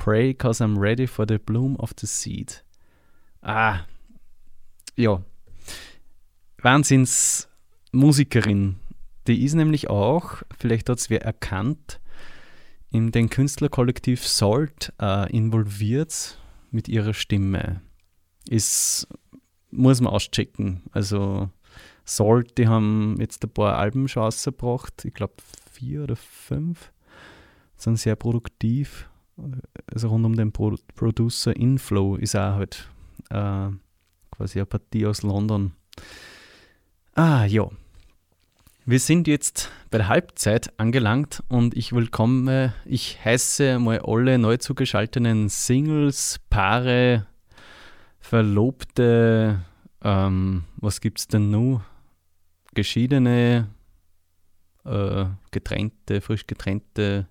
pray 0.00 0.34
cause 0.34 0.64
I'm 0.64 0.78
ready 0.78 1.06
for 1.06 1.26
the 1.28 1.38
bloom 1.38 1.76
of 1.76 1.92
the 2.00 2.06
seed. 2.06 2.64
Ah, 3.42 3.80
ja. 4.96 5.22
Wahnsinnsmusikerin. 6.62 8.76
Die 9.26 9.44
ist 9.44 9.52
nämlich 9.54 9.90
auch, 9.90 10.42
vielleicht 10.58 10.88
hat 10.88 10.98
es 10.98 11.10
wer 11.10 11.20
erkannt, 11.22 12.00
in 12.90 13.12
den 13.12 13.28
Künstlerkollektiv 13.30 14.26
Salt 14.26 14.92
äh, 15.00 15.30
involviert 15.30 16.38
mit 16.70 16.88
ihrer 16.88 17.14
Stimme. 17.14 17.82
Ist, 18.48 19.06
muss 19.70 20.00
man 20.00 20.14
auschecken. 20.14 20.82
Also 20.92 21.50
Salt, 22.04 22.58
die 22.58 22.68
haben 22.68 23.16
jetzt 23.20 23.44
ein 23.44 23.50
paar 23.50 23.76
Alben 23.76 24.08
schon 24.08 24.22
rausgebracht, 24.22 25.04
ich 25.04 25.14
glaube 25.14 25.34
vier 25.70 26.04
oder 26.04 26.16
fünf, 26.16 26.90
sind 27.76 27.98
sehr 27.98 28.16
produktiv. 28.16 29.10
Also 29.92 30.08
rund 30.08 30.24
um 30.24 30.36
den 30.36 30.52
Pro 30.52 30.76
Producer 30.94 31.54
Inflow 31.54 32.16
ist 32.16 32.36
auch 32.36 32.54
halt 32.54 32.88
äh, 33.30 33.68
quasi 34.30 34.58
eine 34.58 34.66
Partie 34.66 35.06
aus 35.06 35.22
London. 35.22 35.72
Ah, 37.14 37.44
ja. 37.44 37.68
Wir 38.86 38.98
sind 38.98 39.28
jetzt 39.28 39.70
bei 39.90 39.98
der 39.98 40.08
Halbzeit 40.08 40.72
angelangt 40.78 41.42
und 41.48 41.76
ich 41.76 41.92
willkomme, 41.92 42.74
ich 42.84 43.24
heiße 43.24 43.78
mal 43.78 44.00
alle 44.00 44.38
neu 44.38 44.56
zugeschalteten 44.56 45.48
Singles, 45.48 46.40
Paare, 46.48 47.26
Verlobte, 48.18 49.60
ähm, 50.02 50.64
was 50.76 51.00
gibt's 51.00 51.28
denn 51.28 51.50
nun? 51.50 51.82
Geschiedene, 52.74 53.68
äh, 54.84 55.26
getrennte, 55.50 56.20
frisch 56.20 56.46
getrennte 56.46 57.28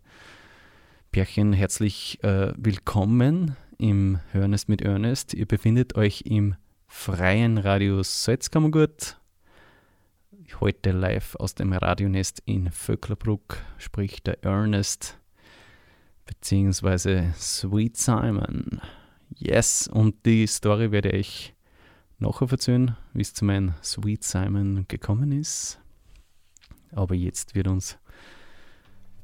Pärchen 1.12 1.54
herzlich 1.54 2.24
äh, 2.24 2.54
willkommen 2.56 3.56
im 3.80 4.20
Hörnest 4.32 4.70
mit 4.70 4.84
Ernest. 4.84 5.34
Ihr 5.34 5.48
befindet 5.48 5.96
euch 5.96 6.22
im 6.28 6.56
freien 6.88 7.58
Radio 7.58 8.04
Salzkammergut. 8.04 9.18
Heute 10.60 10.92
live 10.92 11.36
aus 11.38 11.56
dem 11.56 11.74
Radionest 11.74 12.44
in 12.46 12.72
Vöcklerbruck 12.72 13.58
spricht 13.80 14.28
der 14.28 14.44
Ernest 14.44 15.18
beziehungsweise 16.28 17.34
Sweet 17.36 17.98
Simon. 17.98 18.80
Yes, 19.36 19.88
und 19.88 20.28
die 20.28 20.46
Story 20.46 20.92
werde 20.92 21.10
ich 21.10 21.56
nachher 22.20 22.52
erzählen, 22.52 22.96
wie 23.14 23.22
es 23.22 23.34
zu 23.34 23.46
meinem 23.46 23.74
Sweet 23.82 24.24
Simon 24.24 24.86
gekommen 24.88 25.32
ist. 25.32 25.80
Aber 26.92 27.16
jetzt 27.16 27.56
wird 27.56 27.68
uns 27.68 27.98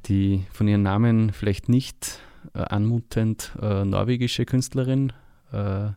die 0.08 0.46
von 0.52 0.68
ihrem 0.68 0.84
Namen 0.84 1.32
vielleicht 1.32 1.70
nicht 1.70 2.20
äh, 2.54 2.60
anmutend 2.60 3.52
äh, 3.62 3.84
norwegische 3.86 4.46
Künstlerin, 4.46 5.14
äh, 5.52 5.90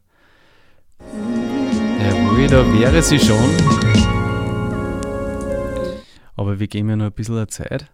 jawohl, 2.01 2.47
da 2.49 2.73
wäre 2.79 3.03
sie 3.03 3.19
schon. 3.19 3.51
Aber 6.37 6.59
wir 6.61 6.69
geben 6.69 6.91
ja 6.91 6.97
noch 6.97 7.07
ein 7.07 7.13
bisschen 7.13 7.49
Zeit. 7.49 7.91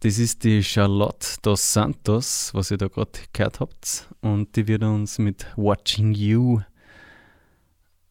Das 0.00 0.18
ist 0.18 0.44
die 0.44 0.62
Charlotte 0.62 1.38
dos 1.42 1.72
Santos, 1.72 2.52
was 2.52 2.70
ihr 2.70 2.76
da 2.76 2.88
gerade 2.88 3.12
gehört 3.32 3.60
habt. 3.60 4.08
Und 4.20 4.56
die 4.56 4.66
wird 4.66 4.82
uns 4.82 5.18
mit 5.18 5.46
Watching 5.56 6.12
You, 6.12 6.60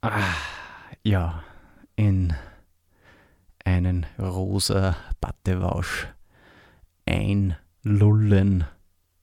ah, 0.01 0.21
ja, 1.03 1.43
in 1.95 2.33
einen 3.63 4.05
rosa 4.17 4.95
Battewausch 5.21 6.07
einlullen. 7.05 8.65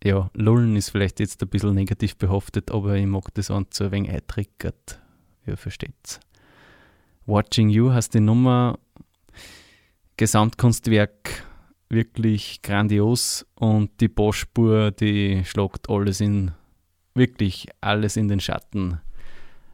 Ja, 0.03 0.31
lullen 0.35 0.77
ist 0.77 0.91
vielleicht 0.91 1.21
jetzt 1.21 1.43
ein 1.43 1.49
bisschen 1.49 1.75
negativ 1.75 2.17
behaftet, 2.17 2.71
aber 2.71 2.97
ich 2.97 3.07
mag 3.07 3.35
das 3.35 3.51
an 3.51 3.67
so 3.71 3.85
ein 3.85 3.93
wenig 3.93 4.11
eintriggert. 4.11 5.01
Ihr 5.47 5.57
versteht's. 5.57 6.21
Watching 7.27 7.69
You 7.69 7.93
heißt 7.93 8.15
die 8.15 8.21
Nummer. 8.21 8.79
Gesamtkunstwerk 10.17 11.47
wirklich 11.91 12.63
grandios 12.63 13.47
und 13.57 14.01
die 14.01 14.09
Boschspur, 14.09 14.91
die 14.91 15.45
schlagt 15.45 15.91
alles 15.91 16.21
in, 16.21 16.53
wirklich 17.15 17.69
alles 17.81 18.17
in 18.17 18.29
den 18.29 18.41
Schatten. 18.41 19.01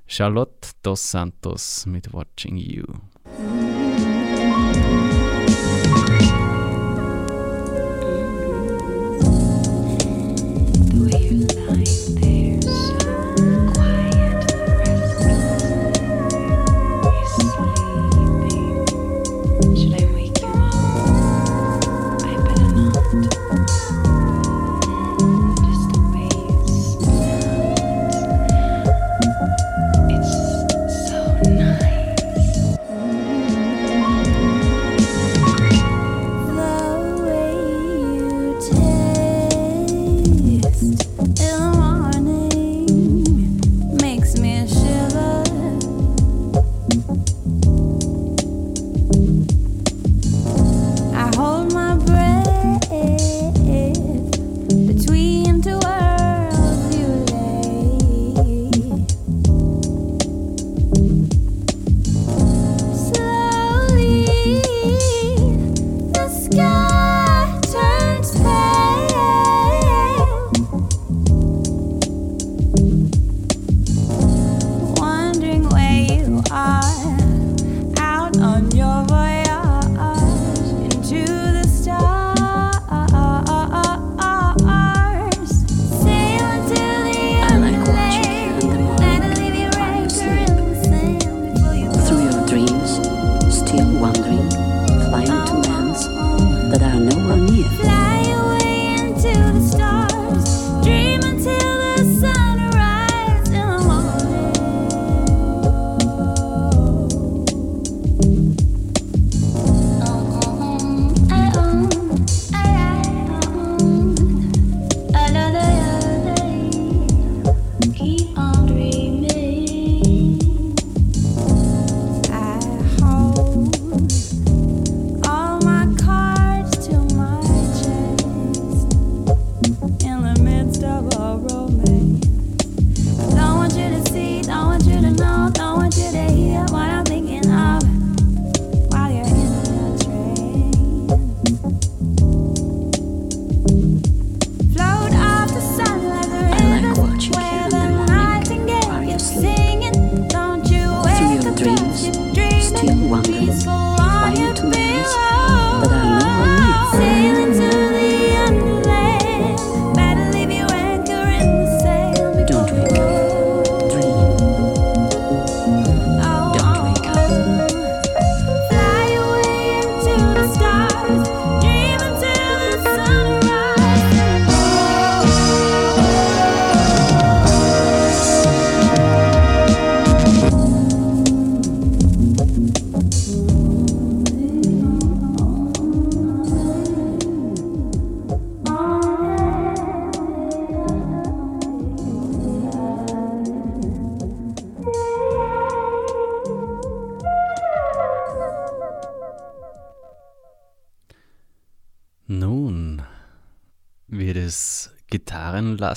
Charlotte 0.07 0.71
dos 0.83 1.11
Santos 1.11 1.87
mit 1.87 2.12
Watching 2.12 2.57
You. 2.57 2.85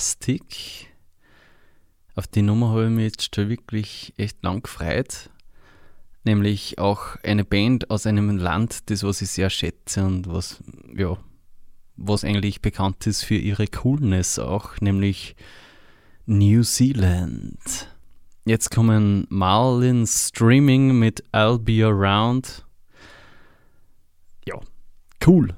Gitarrenlastig. 0.00 0.88
Auf 2.14 2.26
die 2.26 2.42
Nummer 2.42 2.70
habe 2.70 2.84
ich 2.84 2.90
mich 2.90 3.04
jetzt 3.04 3.34
schon 3.34 3.48
wirklich 3.48 4.12
echt 4.16 4.42
lang 4.42 4.62
gefreut. 4.62 5.30
Nämlich 6.24 6.78
auch 6.78 7.16
eine 7.22 7.44
Band 7.44 7.90
aus 7.90 8.06
einem 8.06 8.36
Land, 8.36 8.90
das 8.90 9.02
was 9.04 9.22
ich 9.22 9.30
sehr 9.30 9.48
schätze 9.48 10.04
und 10.04 10.28
was, 10.28 10.62
ja, 10.94 11.16
was 11.96 12.24
eigentlich 12.24 12.60
bekannt 12.60 13.06
ist 13.06 13.24
für 13.24 13.36
ihre 13.36 13.66
Coolness 13.66 14.38
auch, 14.38 14.78
nämlich 14.80 15.34
New 16.26 16.62
Zealand. 16.62 17.88
Jetzt 18.44 18.70
kommen 18.70 19.26
Marlin 19.30 20.06
Streaming 20.06 20.98
mit 20.98 21.24
I'll 21.32 21.58
Be 21.58 21.86
Around. 21.86 22.66
Ja, 24.46 24.60
cool 25.26 25.56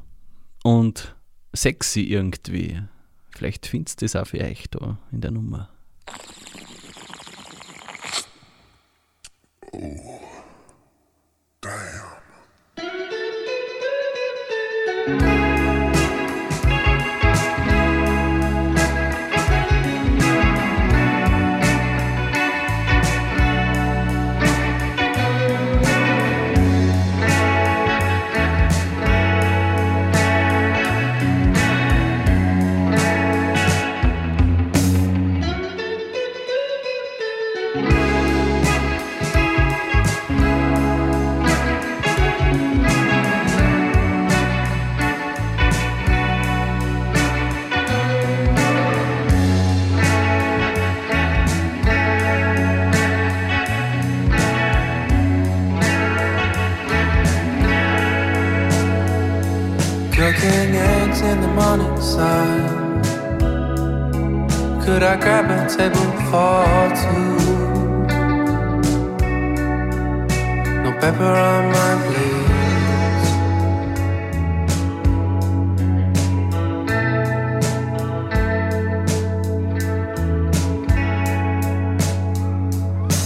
und 0.62 1.16
sexy 1.52 2.02
irgendwie. 2.02 2.82
Vielleicht 3.42 3.66
findest 3.66 4.00
du 4.00 4.04
das 4.04 4.14
auch 4.14 4.24
für 4.24 4.38
euch 4.38 4.70
da 4.70 4.98
in 5.10 5.20
der 5.20 5.32
Nummer. 5.32 5.68
Cooking 15.04 15.41
Could 64.92 65.04
I 65.04 65.16
grab 65.16 65.48
a 65.50 65.58
table 65.74 66.10
for 66.28 66.66
two? 67.00 67.36
No 70.84 70.90
pepper 71.00 71.34
on 71.50 71.62
my 71.76 71.92
plate. 72.04 72.42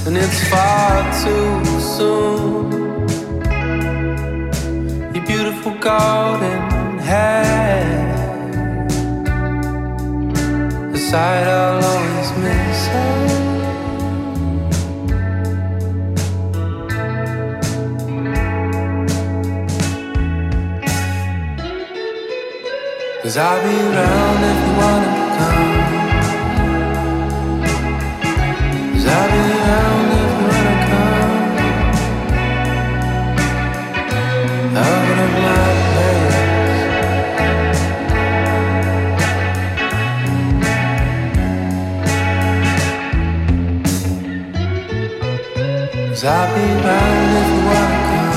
And 0.06 0.16
it's 0.16 0.40
far 0.48 0.94
too 1.20 1.50
soon. 1.96 2.66
Your 5.12 5.24
beautiful 5.26 5.72
golden 5.80 6.55
Sight 11.16 11.48
I'll 11.48 11.82
always 11.82 12.30
miss. 12.44 12.80
Cause 23.22 23.36
I'll 23.38 23.60
be 23.64 23.76
around 23.88 24.40
if 24.50 24.58
you 24.64 24.72
wanna 24.80 25.10
come. 25.38 25.70
Cause 28.92 29.06
I'll 29.06 29.30
be 29.32 29.40
around 29.56 30.05
I'll 46.28 46.52
be 46.56 46.60
if 46.60 46.70
you 47.54 47.62
wanna 47.70 47.98
come. 48.08 48.34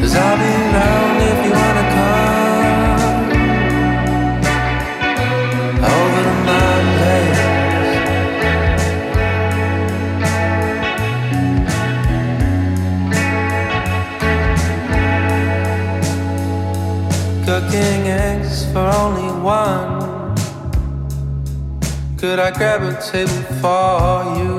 Cause 0.00 0.14
I'll 0.16 0.36
be 0.36 0.50
around 0.64 1.16
if 1.30 1.38
you 1.46 1.52
wanna 1.60 1.86
come. 1.94 3.24
Over 5.94 6.22
to 6.26 6.34
my 6.48 6.74
place. 6.96 7.42
Cooking 17.46 18.02
eggs 18.08 18.56
for 18.72 18.86
only 19.02 19.30
one. 19.40 20.02
Could 22.18 22.38
I 22.40 22.50
grab 22.50 22.82
a 22.82 23.00
table 23.00 23.51
for 23.62 24.24
you? 24.38 24.58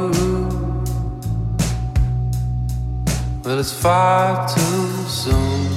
Well, 3.43 3.60
it's 3.60 3.74
far 3.74 4.47
too 4.47 4.88
soon. 5.10 5.68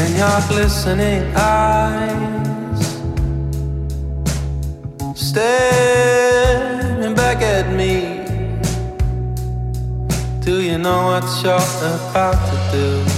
And 0.00 0.12
your 0.20 0.40
glistening 0.48 1.24
eyes 1.34 2.84
staring 5.16 7.14
back 7.16 7.42
at 7.42 7.66
me. 7.80 8.24
Do 10.44 10.60
you 10.60 10.76
know 10.76 11.06
what 11.06 11.24
you're 11.42 11.56
about 12.10 12.43
still 12.74 13.13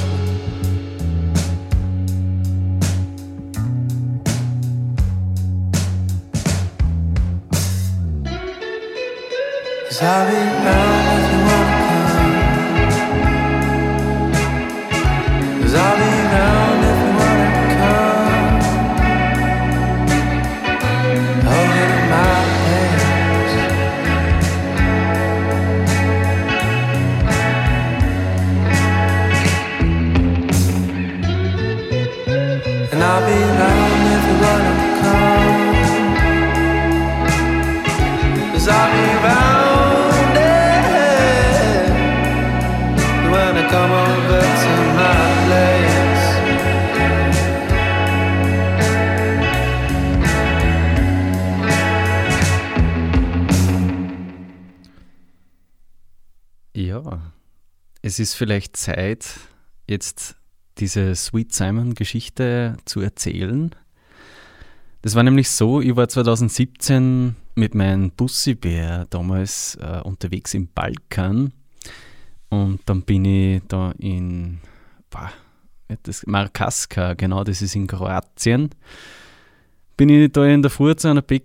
es 58.16 58.30
ist 58.30 58.34
vielleicht 58.34 58.78
Zeit, 58.78 59.28
jetzt 59.86 60.36
diese 60.78 61.14
Sweet 61.14 61.52
Simon-Geschichte 61.52 62.78
zu 62.86 63.02
erzählen. 63.02 63.74
Das 65.02 65.14
war 65.14 65.22
nämlich 65.22 65.50
so, 65.50 65.82
ich 65.82 65.94
war 65.96 66.08
2017 66.08 67.36
mit 67.56 67.74
meinem 67.74 68.10
Bussibär 68.12 69.06
damals 69.10 69.74
äh, 69.82 70.00
unterwegs 70.02 70.54
im 70.54 70.68
Balkan 70.68 71.52
und 72.48 72.80
dann 72.86 73.02
bin 73.02 73.26
ich 73.26 73.62
da 73.68 73.92
in 73.98 74.60
boah, 75.10 75.30
das? 76.02 76.26
Markaska, 76.26 77.12
genau, 77.12 77.44
das 77.44 77.60
ist 77.60 77.76
in 77.76 77.86
Kroatien, 77.86 78.70
bin 79.98 80.08
ich 80.08 80.32
da 80.32 80.46
in 80.46 80.62
der 80.62 80.70
Früh 80.70 80.96
zu 80.96 81.08
einer 81.08 81.20
Bä 81.20 81.42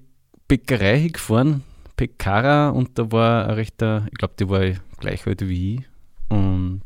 Bäckerei 0.48 1.10
gefahren, 1.10 1.64
Pekara, 1.98 2.70
und 2.70 2.98
da 2.98 3.12
war 3.12 3.50
ein 3.50 3.56
rechter, 3.56 4.08
ich 4.10 4.18
glaube, 4.18 4.36
die 4.40 4.48
war 4.48 4.62
gleich 5.00 5.28
alt 5.28 5.48
wie 5.48 5.76
ich 5.76 5.91
und 6.32 6.84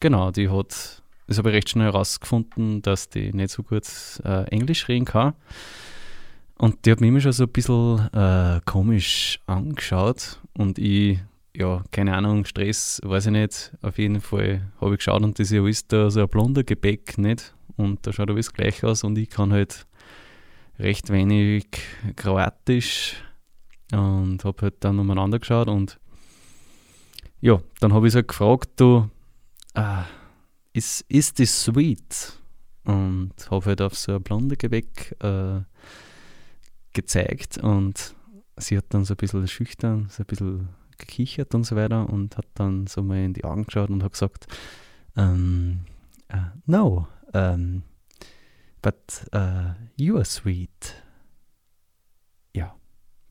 genau, 0.00 0.30
die 0.30 0.50
hat 0.50 1.02
das 1.26 1.38
habe 1.38 1.50
ich 1.50 1.56
recht 1.56 1.70
schnell 1.70 1.86
herausgefunden, 1.86 2.82
dass 2.82 3.08
die 3.08 3.32
nicht 3.32 3.50
so 3.50 3.62
gut 3.62 3.84
äh, 4.24 4.44
Englisch 4.44 4.88
reden 4.88 5.04
kann. 5.04 5.34
Und 6.58 6.86
die 6.86 6.92
hat 6.92 7.00
mich 7.00 7.08
immer 7.08 7.20
schon 7.20 7.32
so 7.32 7.44
ein 7.44 7.50
bisschen 7.50 8.08
äh, 8.12 8.60
komisch 8.64 9.40
angeschaut 9.46 10.40
und 10.56 10.78
ich, 10.78 11.18
ja, 11.54 11.82
keine 11.90 12.14
Ahnung, 12.14 12.44
Stress, 12.44 13.00
weiß 13.04 13.26
ich 13.26 13.32
nicht. 13.32 13.72
Auf 13.82 13.98
jeden 13.98 14.20
Fall 14.20 14.62
habe 14.80 14.94
ich 14.94 14.98
geschaut 14.98 15.22
und 15.22 15.38
das 15.38 15.50
ist 15.50 15.92
da 15.92 16.10
so 16.10 16.20
ein 16.20 16.28
blonder 16.28 16.64
Gebäck, 16.64 17.18
nicht? 17.18 17.54
Und 17.76 18.06
da 18.06 18.12
schaut 18.12 18.30
alles 18.30 18.52
gleich 18.52 18.84
aus 18.84 19.04
und 19.04 19.18
ich 19.18 19.28
kann 19.28 19.52
halt 19.52 19.86
recht 20.78 21.10
wenig 21.10 21.66
Kroatisch 22.14 23.16
und 23.92 24.42
habe 24.44 24.62
halt 24.62 24.76
dann 24.80 24.98
umeinander 24.98 25.38
geschaut 25.38 25.68
und 25.68 25.98
ja, 27.46 27.62
dann 27.78 27.92
habe 27.92 28.08
ich 28.08 28.12
sie 28.12 28.24
gefragt, 28.24 28.70
du, 28.74 29.08
äh, 29.74 30.02
ist, 30.72 31.02
ist 31.02 31.38
das 31.38 31.62
sweet? 31.62 32.40
Und 32.82 33.34
habe 33.48 33.66
halt 33.66 33.82
auf 33.82 33.96
so 33.96 34.16
ein 34.16 34.22
blonde 34.22 34.56
Gebäck 34.56 35.14
äh, 35.22 35.60
gezeigt 36.92 37.58
und 37.58 38.16
sie 38.56 38.76
hat 38.76 38.86
dann 38.88 39.04
so 39.04 39.14
ein 39.14 39.16
bisschen 39.16 39.46
schüchtern, 39.46 40.08
so 40.10 40.24
ein 40.24 40.26
bisschen 40.26 40.68
gekichert 40.98 41.54
und 41.54 41.62
so 41.62 41.76
weiter 41.76 42.08
und 42.08 42.36
hat 42.36 42.48
dann 42.54 42.88
so 42.88 43.04
mal 43.04 43.18
in 43.24 43.32
die 43.32 43.44
Augen 43.44 43.64
geschaut 43.64 43.90
und 43.90 44.02
hat 44.02 44.12
gesagt, 44.12 44.48
um, 45.14 45.84
uh, 46.32 46.50
no, 46.66 47.06
um, 47.32 47.84
but 48.82 49.24
uh, 49.32 49.72
you 49.96 50.16
are 50.16 50.24
sweet. 50.24 51.00
Ja, 52.56 52.74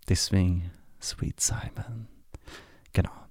deswegen 0.08 0.72
Sweet 1.02 1.42
Simon. 1.42 2.08
Genau. 2.94 3.25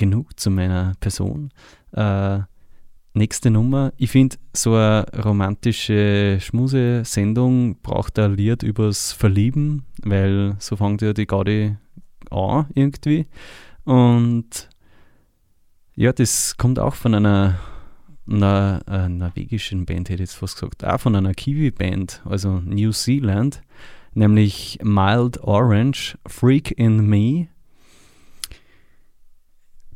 Genug 0.00 0.40
zu 0.40 0.50
meiner 0.50 0.94
Person. 0.98 1.50
Uh, 1.94 2.40
Nächste 3.12 3.50
Nummer. 3.50 3.92
Ich 3.96 4.12
finde, 4.12 4.36
so 4.52 4.74
eine 4.74 5.04
romantische 5.24 6.38
Schmusesendung 6.40 7.80
braucht 7.82 8.18
ein 8.20 8.36
Lied 8.36 8.62
übers 8.62 9.12
Verlieben, 9.12 9.84
weil 10.02 10.54
so 10.60 10.76
fängt 10.76 11.02
ja 11.02 11.12
die 11.12 11.26
Gaudi 11.26 11.76
an 12.30 12.66
irgendwie. 12.72 13.26
Und 13.84 14.68
ja, 15.96 16.12
das 16.12 16.56
kommt 16.56 16.78
auch 16.78 16.94
von 16.94 17.16
einer, 17.16 17.58
einer, 18.28 18.80
einer 18.86 19.08
norwegischen 19.08 19.86
Band, 19.86 20.08
hätte 20.08 20.22
ich 20.22 20.30
jetzt 20.30 20.38
fast 20.38 20.54
gesagt, 20.54 20.84
auch 20.84 21.00
von 21.00 21.16
einer 21.16 21.34
Kiwi-Band, 21.34 22.22
also 22.24 22.60
New 22.64 22.92
Zealand, 22.92 23.60
nämlich 24.14 24.78
Mild 24.84 25.42
Orange, 25.42 26.16
Freak 26.26 26.70
in 26.78 27.04
Me. 27.08 27.48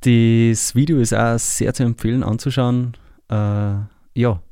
Das 0.05 0.74
Video 0.74 0.98
ist 0.98 1.14
auch 1.14 1.38
sehr 1.38 1.72
zu 1.72 1.82
empfehlen 1.82 2.22
anzuschauen 2.22 2.94
äh, 3.30 3.34
ja, 3.34 4.42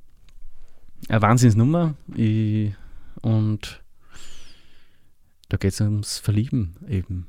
eine 1.08 1.22
Wahnsinnsnummer. 1.22 1.92
Ich, 2.14 2.72
und 3.20 3.82
da 5.50 5.58
geht 5.58 5.74
es 5.74 5.80
ums 5.82 6.18
Verlieben 6.18 6.76
eben. 6.88 7.26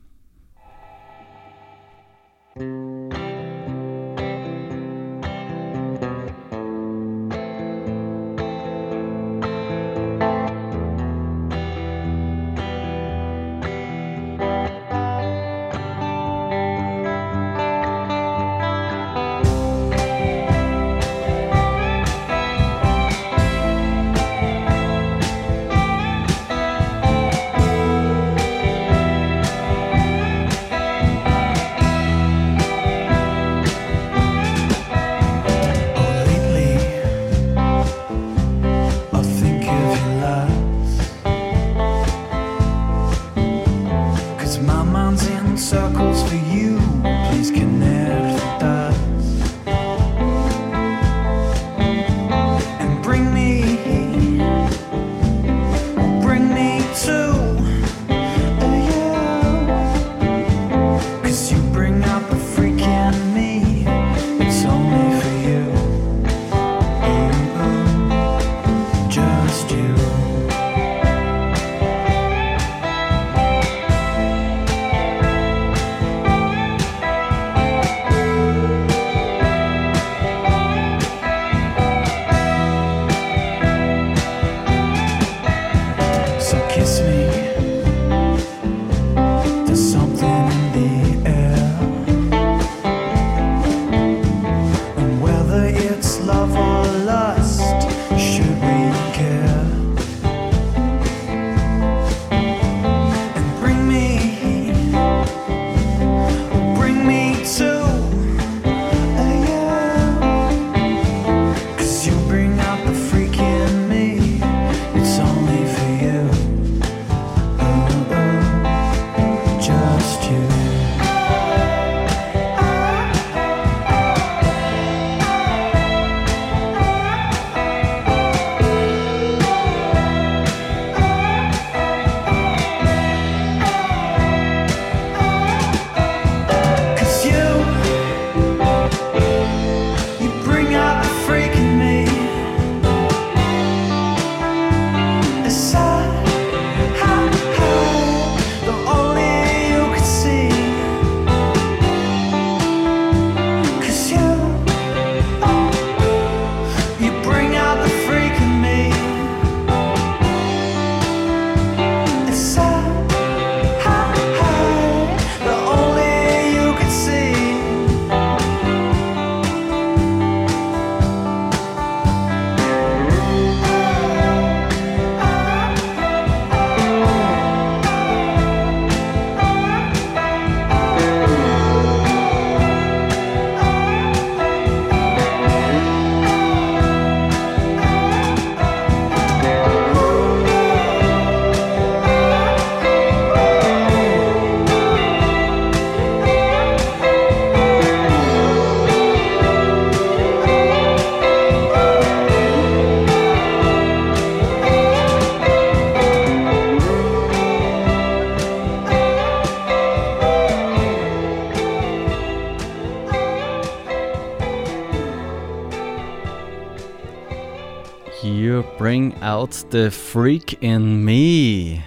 Out 219.44 219.66
the 219.72 219.92
freak 219.92 220.64
in 220.64 221.04
me. 221.04 221.84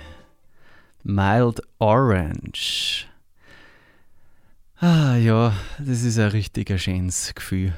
Mild 1.04 1.62
Orange. 1.78 3.06
Ah 4.78 5.16
ja, 5.16 5.54
das 5.78 6.02
ist 6.02 6.18
ein 6.18 6.28
richtiger 6.32 6.76
schönes 6.76 7.34
Gefühl. 7.34 7.72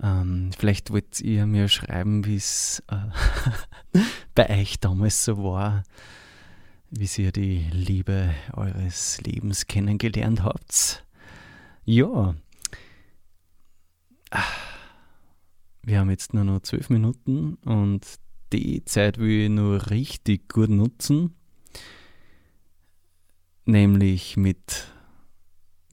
Ähm, 0.00 0.52
vielleicht 0.56 0.92
wollt 0.92 1.20
ihr 1.20 1.46
mir 1.46 1.66
schreiben, 1.66 2.24
wie 2.26 2.36
es 2.36 2.80
äh, 2.88 3.98
bei 4.36 4.60
euch 4.60 4.78
damals 4.78 5.24
so 5.24 5.42
war, 5.42 5.82
wie 6.90 7.08
ihr 7.20 7.32
die 7.32 7.66
Liebe 7.72 8.32
eures 8.52 9.20
Lebens 9.20 9.66
kennengelernt 9.66 10.44
habt. 10.44 11.04
Ja. 11.84 12.36
Wir 15.82 15.98
haben 15.98 16.10
jetzt 16.10 16.34
nur 16.34 16.44
noch 16.44 16.60
zwölf 16.60 16.88
Minuten 16.88 17.54
und 17.64 18.06
die 18.52 18.84
Zeit 18.84 19.18
will 19.18 19.44
ich 19.44 19.50
nur 19.50 19.90
richtig 19.90 20.48
gut 20.48 20.70
nutzen. 20.70 21.34
Nämlich 23.64 24.36
mit 24.36 24.86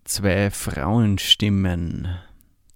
zwei 0.03 0.49
Frauenstimmen 0.49 2.07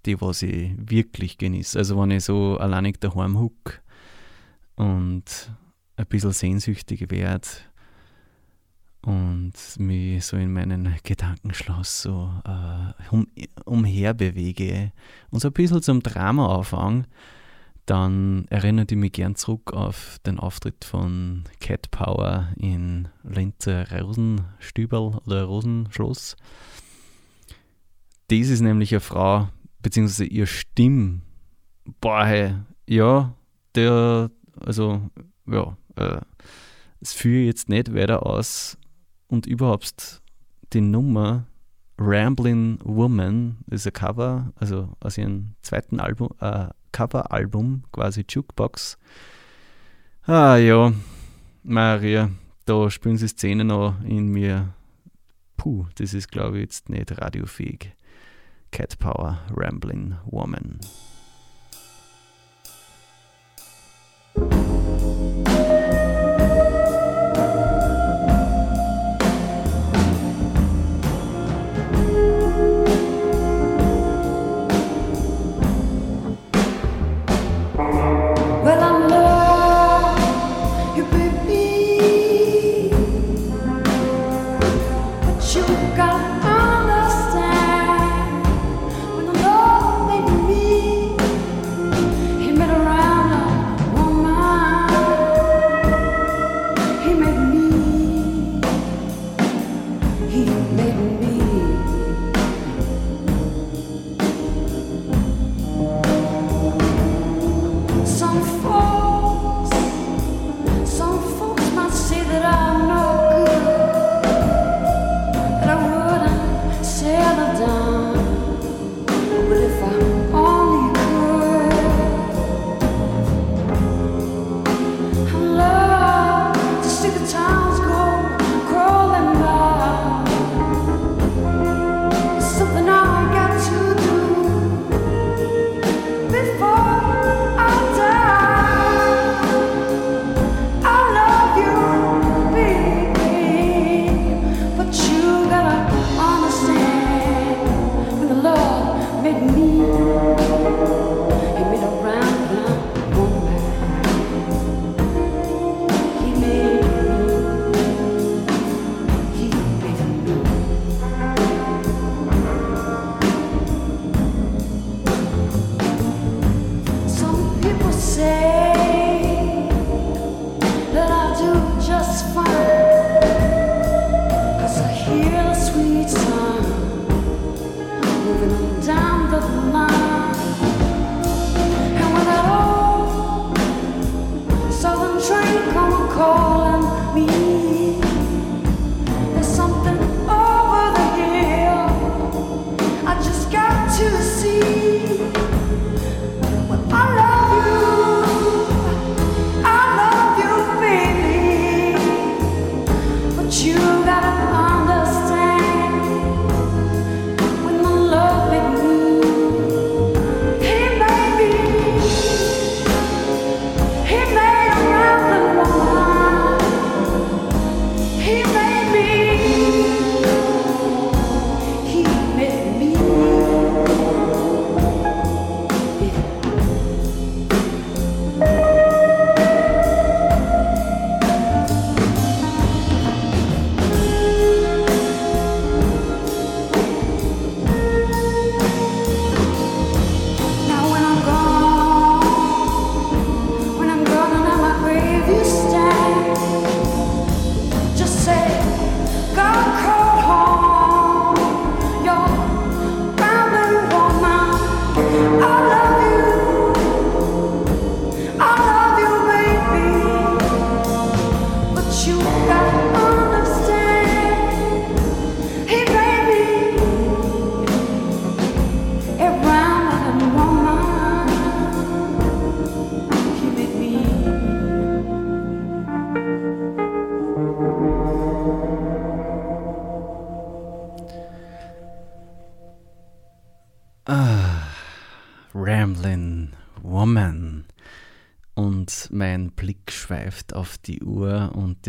die 0.05 0.19
was 0.19 0.41
ich 0.41 0.71
wirklich 0.77 1.38
genieße. 1.38 1.77
Also 1.77 1.99
wenn 1.99 2.11
ich 2.11 2.23
so 2.23 2.57
alleinig 2.57 2.99
daheim 2.99 3.39
huck 3.39 3.82
und 4.75 5.51
ein 5.95 6.05
bisschen 6.07 6.32
sehnsüchtig 6.32 7.11
werde 7.11 7.47
und 9.01 9.53
mich 9.77 10.25
so 10.25 10.38
in 10.38 10.53
meinen 10.53 10.95
Gedankenschloss 11.03 12.03
so 12.03 12.32
äh, 12.45 13.13
um, 13.13 13.27
umher 13.65 14.13
bewege 14.13 14.91
und 15.29 15.39
so 15.41 15.49
ein 15.49 15.53
bisschen 15.53 15.82
zum 15.82 16.01
Drama 16.01 16.47
auffange, 16.47 17.05
dann 17.86 18.45
erinnert 18.49 18.91
ich 18.91 18.97
mich 18.97 19.11
gern 19.11 19.36
zurück 19.36 19.73
auf 19.73 20.17
den 20.25 20.39
Auftritt 20.39 20.86
von 20.86 21.43
Cat 21.59 21.91
Power 21.91 22.49
in 22.57 23.07
Linzer 23.23 23.86
Rosenstüberl 23.91 25.19
oder 25.25 25.43
Rosenschloss. 25.43 26.36
Das 28.27 28.47
ist 28.47 28.61
nämlich 28.61 28.93
eine 28.93 29.01
Frau, 29.01 29.49
beziehungsweise 29.82 30.25
ihr 30.25 30.45
Stimm, 30.45 31.21
boah, 31.99 32.25
hey, 32.25 32.55
ja, 32.88 33.34
der, 33.75 34.32
also, 34.59 35.09
ja, 35.47 35.75
äh, 35.95 36.21
es 37.01 37.13
führe 37.13 37.45
jetzt 37.45 37.67
nicht 37.67 37.93
weiter 37.93 38.25
aus 38.25 38.77
und 39.27 39.47
überhaupt 39.47 40.21
die 40.71 40.82
Nummer 40.82 41.47
Rambling 41.97 42.79
Woman 42.84 43.57
ist 43.67 43.86
ein 43.86 43.93
Cover, 43.93 44.51
also 44.55 44.93
aus 44.99 45.17
ihrem 45.17 45.55
zweiten 45.61 45.99
Album, 45.99 46.29
äh, 46.39 46.67
Coveralbum, 46.92 47.84
quasi 47.92 48.26
Jukebox. 48.28 48.98
Ah 50.26 50.58
ja, 50.58 50.94
Maria, 51.64 52.30
da 52.66 52.89
spielen 52.89 53.18
sie 53.18 53.28
Szenen 53.28 53.68
noch 53.68 53.96
in 54.04 54.30
mir. 54.30 54.74
Puh, 55.58 55.86
das 55.96 56.14
ist 56.14 56.32
glaube 56.32 56.58
ich 56.58 56.64
jetzt 56.64 56.89
nicht 56.89 57.20
radiofähig. 57.22 57.94
Cat 58.72 58.98
Power 59.00 59.39
Rambling 59.56 60.16
Woman. 60.26 60.80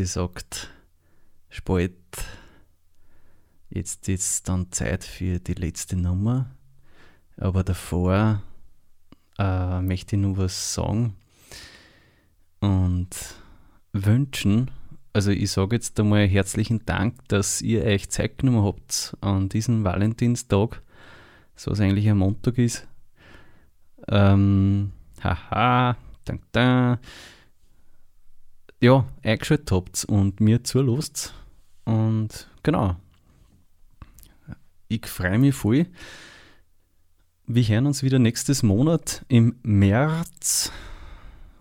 Die 0.02 0.06
sagt, 0.06 0.68
spät, 1.48 1.94
jetzt 3.70 4.08
ist 4.08 4.48
dann 4.48 4.72
Zeit 4.72 5.04
für 5.04 5.38
die 5.38 5.54
letzte 5.54 5.94
Nummer. 5.94 6.50
Aber 7.36 7.62
davor 7.62 8.42
äh, 9.38 9.80
möchte 9.80 10.16
ich 10.16 10.22
nur 10.22 10.38
was 10.38 10.74
sagen 10.74 11.14
und 12.58 13.10
wünschen. 13.92 14.72
Also 15.12 15.30
ich 15.30 15.52
sage 15.52 15.76
jetzt 15.76 16.00
einmal 16.00 16.26
herzlichen 16.26 16.84
Dank, 16.84 17.28
dass 17.28 17.62
ihr 17.62 17.84
euch 17.84 18.10
Zeit 18.10 18.38
genommen 18.38 18.64
habt 18.64 19.16
an 19.20 19.48
diesem 19.48 19.84
Valentinstag, 19.84 20.82
so 21.54 21.70
was 21.70 21.78
eigentlich 21.78 22.08
ein 22.08 22.18
Montag 22.18 22.58
ist. 22.58 22.88
Ähm, 24.08 24.90
haha, 25.22 25.96
dank 26.24 26.42
da. 26.50 26.98
Ja, 28.82 29.06
eingeschaltet 29.22 29.70
habt 29.70 30.04
und 30.06 30.40
mir 30.40 30.64
zulost. 30.64 31.34
Und 31.84 32.50
genau. 32.64 32.96
Ich 34.88 35.06
freue 35.06 35.38
mich 35.38 35.54
voll. 35.54 35.86
Wir 37.46 37.62
hören 37.62 37.86
uns 37.86 38.02
wieder 38.02 38.18
nächstes 38.18 38.64
Monat 38.64 39.24
im 39.28 39.54
März. 39.62 40.72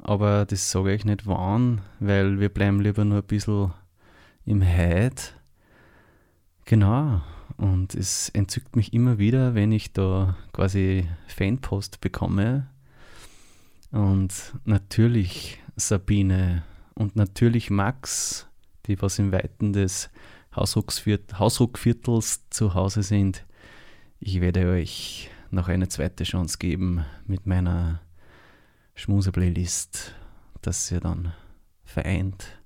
Aber 0.01 0.47
das 0.47 0.71
sage 0.71 0.95
ich 0.95 1.05
nicht 1.05 1.27
wann, 1.27 1.81
weil 1.99 2.39
wir 2.39 2.49
bleiben 2.49 2.81
lieber 2.81 3.05
nur 3.05 3.19
ein 3.19 3.27
bisschen 3.27 3.71
im 4.45 4.63
Heid. 4.63 5.35
Genau. 6.65 7.21
Und 7.55 7.93
es 7.93 8.29
entzückt 8.29 8.75
mich 8.75 8.93
immer 8.93 9.19
wieder, 9.19 9.53
wenn 9.53 9.71
ich 9.71 9.93
da 9.93 10.35
quasi 10.53 11.07
Fanpost 11.27 12.01
bekomme. 12.01 12.65
Und 13.91 14.55
natürlich 14.65 15.59
Sabine 15.75 16.63
und 16.95 17.15
natürlich 17.15 17.69
Max, 17.69 18.47
die 18.85 19.01
was 19.01 19.19
im 19.19 19.31
Weiten 19.31 19.73
des 19.73 20.09
Hausruckviertels 20.55 22.49
zu 22.49 22.73
Hause 22.73 23.03
sind. 23.03 23.45
Ich 24.19 24.41
werde 24.41 24.69
euch 24.69 25.29
noch 25.49 25.67
eine 25.67 25.87
zweite 25.87 26.23
Chance 26.23 26.57
geben 26.57 27.05
mit 27.25 27.45
meiner 27.45 28.01
Schmuse-Playlist, 28.95 30.13
dass 30.61 30.91
ihr 30.91 30.99
dann 30.99 31.33
vereint 31.83 32.61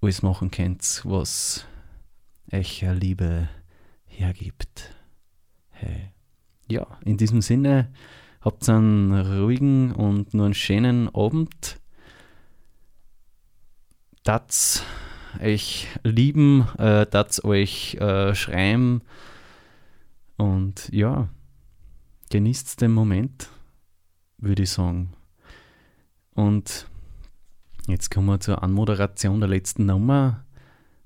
alles 0.00 0.22
machen 0.22 0.50
könnt, 0.50 1.02
was 1.04 1.66
euch 2.52 2.82
Liebe 2.82 3.48
hergibt. 4.06 4.94
Hey. 5.70 6.12
Ja, 6.68 6.86
in 7.04 7.16
diesem 7.16 7.42
Sinne, 7.42 7.92
habt 8.40 8.68
einen 8.68 9.12
ruhigen 9.12 9.92
und 9.92 10.34
nur 10.34 10.46
einen 10.46 10.54
schönen 10.54 11.14
Abend. 11.14 11.79
Das 14.22 14.84
euch 15.40 15.88
lieben, 16.02 16.66
äh, 16.78 17.06
das 17.06 17.44
euch 17.44 17.94
äh, 17.94 18.34
schreiben 18.34 19.02
und 20.36 20.88
ja, 20.92 21.28
genießt 22.30 22.80
den 22.80 22.92
Moment, 22.92 23.48
würde 24.38 24.62
ich 24.62 24.70
sagen. 24.70 25.12
Und 26.34 26.86
jetzt 27.86 28.10
kommen 28.10 28.26
wir 28.26 28.40
zur 28.40 28.62
Anmoderation 28.62 29.40
der 29.40 29.48
letzten 29.48 29.86
Nummer. 29.86 30.44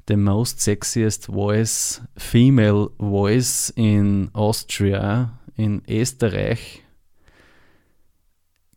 The 0.06 0.16
most 0.16 0.60
sexiest 0.60 1.26
voice, 1.26 2.02
female 2.16 2.90
voice 2.98 3.70
in 3.70 4.30
Austria, 4.34 5.38
in 5.56 5.82
Österreich, 5.88 6.82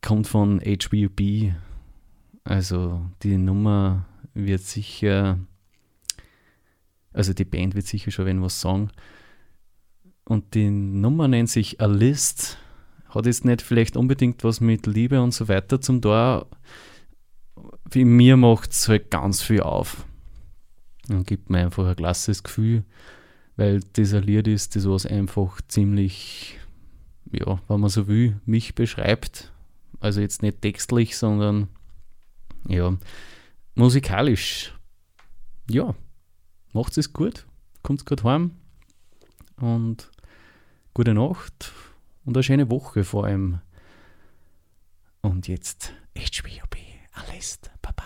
kommt 0.02 0.28
von 0.28 0.62
HBUB. 0.62 1.54
Also 2.46 3.06
die 3.24 3.38
Nummer 3.38 4.06
wird 4.46 4.62
sicher, 4.62 5.40
also 7.14 7.34
die 7.34 7.46
Band 7.46 7.76
wird 7.76 7.88
sicher 7.88 8.12
schon 8.12 8.26
wenn 8.26 8.42
was 8.42 8.62
sagen. 8.62 8.92
Und 10.24 10.54
die 10.54 10.70
Nummer 10.70 11.28
nennt 11.28 11.50
sich 11.50 11.82
A 11.82 11.86
List. 11.86 12.58
Hat 13.10 13.26
jetzt 13.26 13.46
nicht 13.46 13.62
vielleicht 13.62 13.96
unbedingt 13.96 14.44
was 14.44 14.60
mit 14.60 14.86
Liebe 14.86 15.22
und 15.22 15.34
so 15.34 15.48
weiter 15.48 15.80
zum 15.80 16.02
Tor. 16.02 16.48
Wie 17.90 18.06
mir 18.06 18.36
macht 18.36 18.72
es 18.72 18.88
halt 18.90 19.10
ganz 19.10 19.42
viel 19.42 19.62
auf. 19.62 20.06
Und 21.10 21.26
gibt 21.26 21.50
mir 21.50 21.60
einfach 21.60 21.88
ein 21.88 21.96
klasses 21.96 22.44
Gefühl, 22.44 22.84
weil 23.56 23.80
dieser 23.96 24.20
Lied 24.20 24.48
ist, 24.48 24.76
das 24.76 24.88
was 24.88 25.06
einfach 25.06 25.62
ziemlich, 25.70 26.60
ja, 27.32 27.62
wenn 27.70 27.80
man 27.80 27.90
so 27.90 28.08
will, 28.08 28.40
mich 28.46 28.76
beschreibt. 28.76 29.54
Also 30.02 30.20
jetzt 30.20 30.42
nicht 30.42 30.62
textlich, 30.62 31.18
sondern 31.18 31.70
ja, 32.68 32.98
musikalisch. 33.78 34.74
Ja, 35.70 35.96
macht 36.74 36.98
es 36.98 37.14
gut, 37.14 37.46
kommt 37.84 38.06
gut 38.06 38.24
heim 38.24 38.52
und 39.58 40.10
gute 40.94 41.14
Nacht 41.14 41.72
und 42.26 42.36
eine 42.36 42.44
schöne 42.44 42.70
Woche 42.70 43.04
vor 43.04 43.26
allem. 43.26 43.60
Und 45.22 45.48
jetzt 45.48 45.94
HBOB, 46.18 46.78
alles, 47.12 47.60
Papa, 47.82 48.04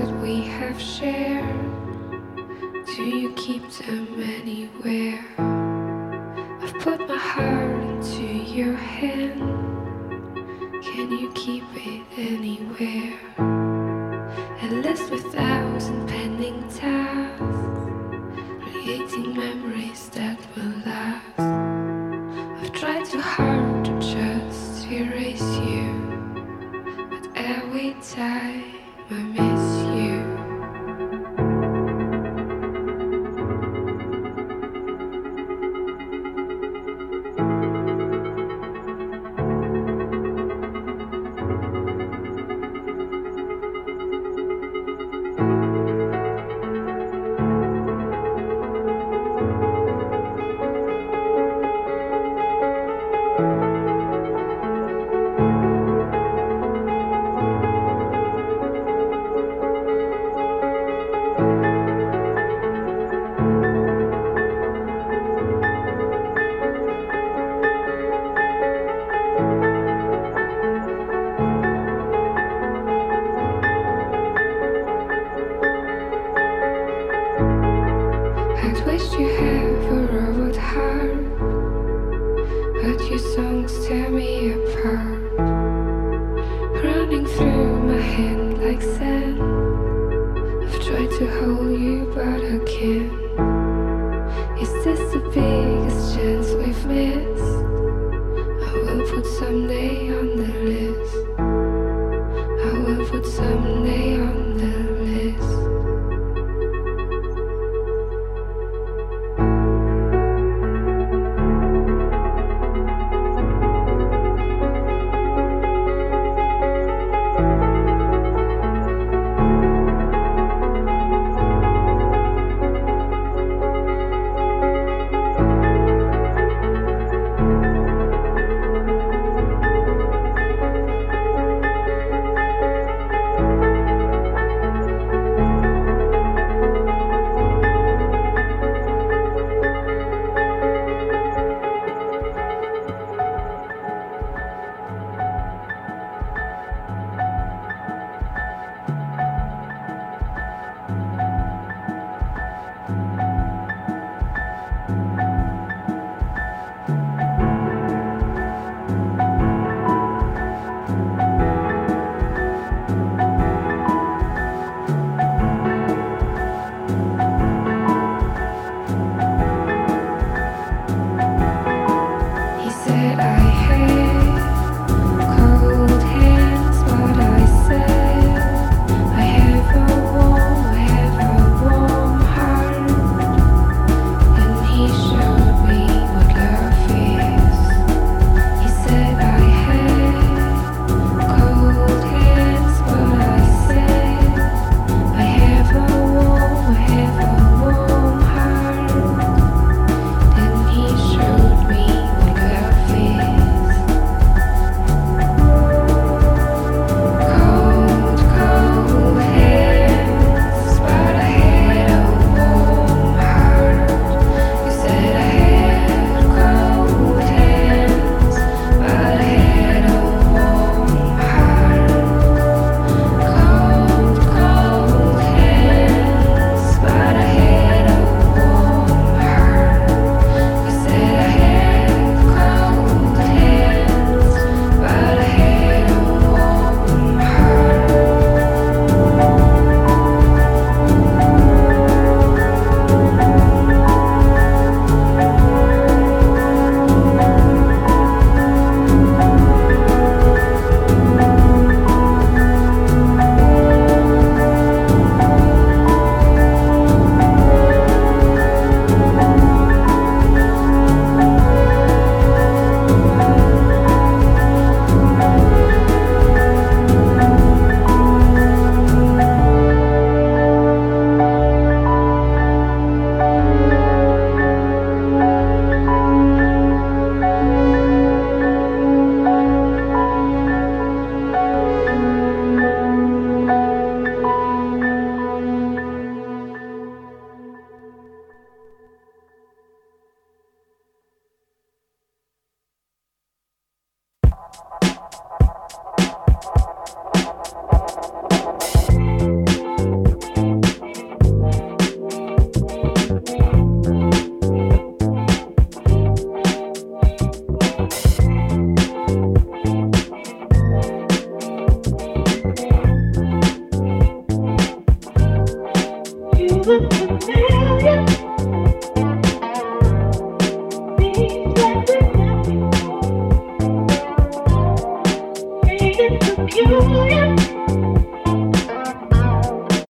that 0.00 0.22
we 0.22 0.40
have 0.40 0.80
shared, 0.80 1.44
do 2.86 3.04
you 3.04 3.34
keep 3.34 3.62
them 3.70 4.08
anywhere? 4.22 5.29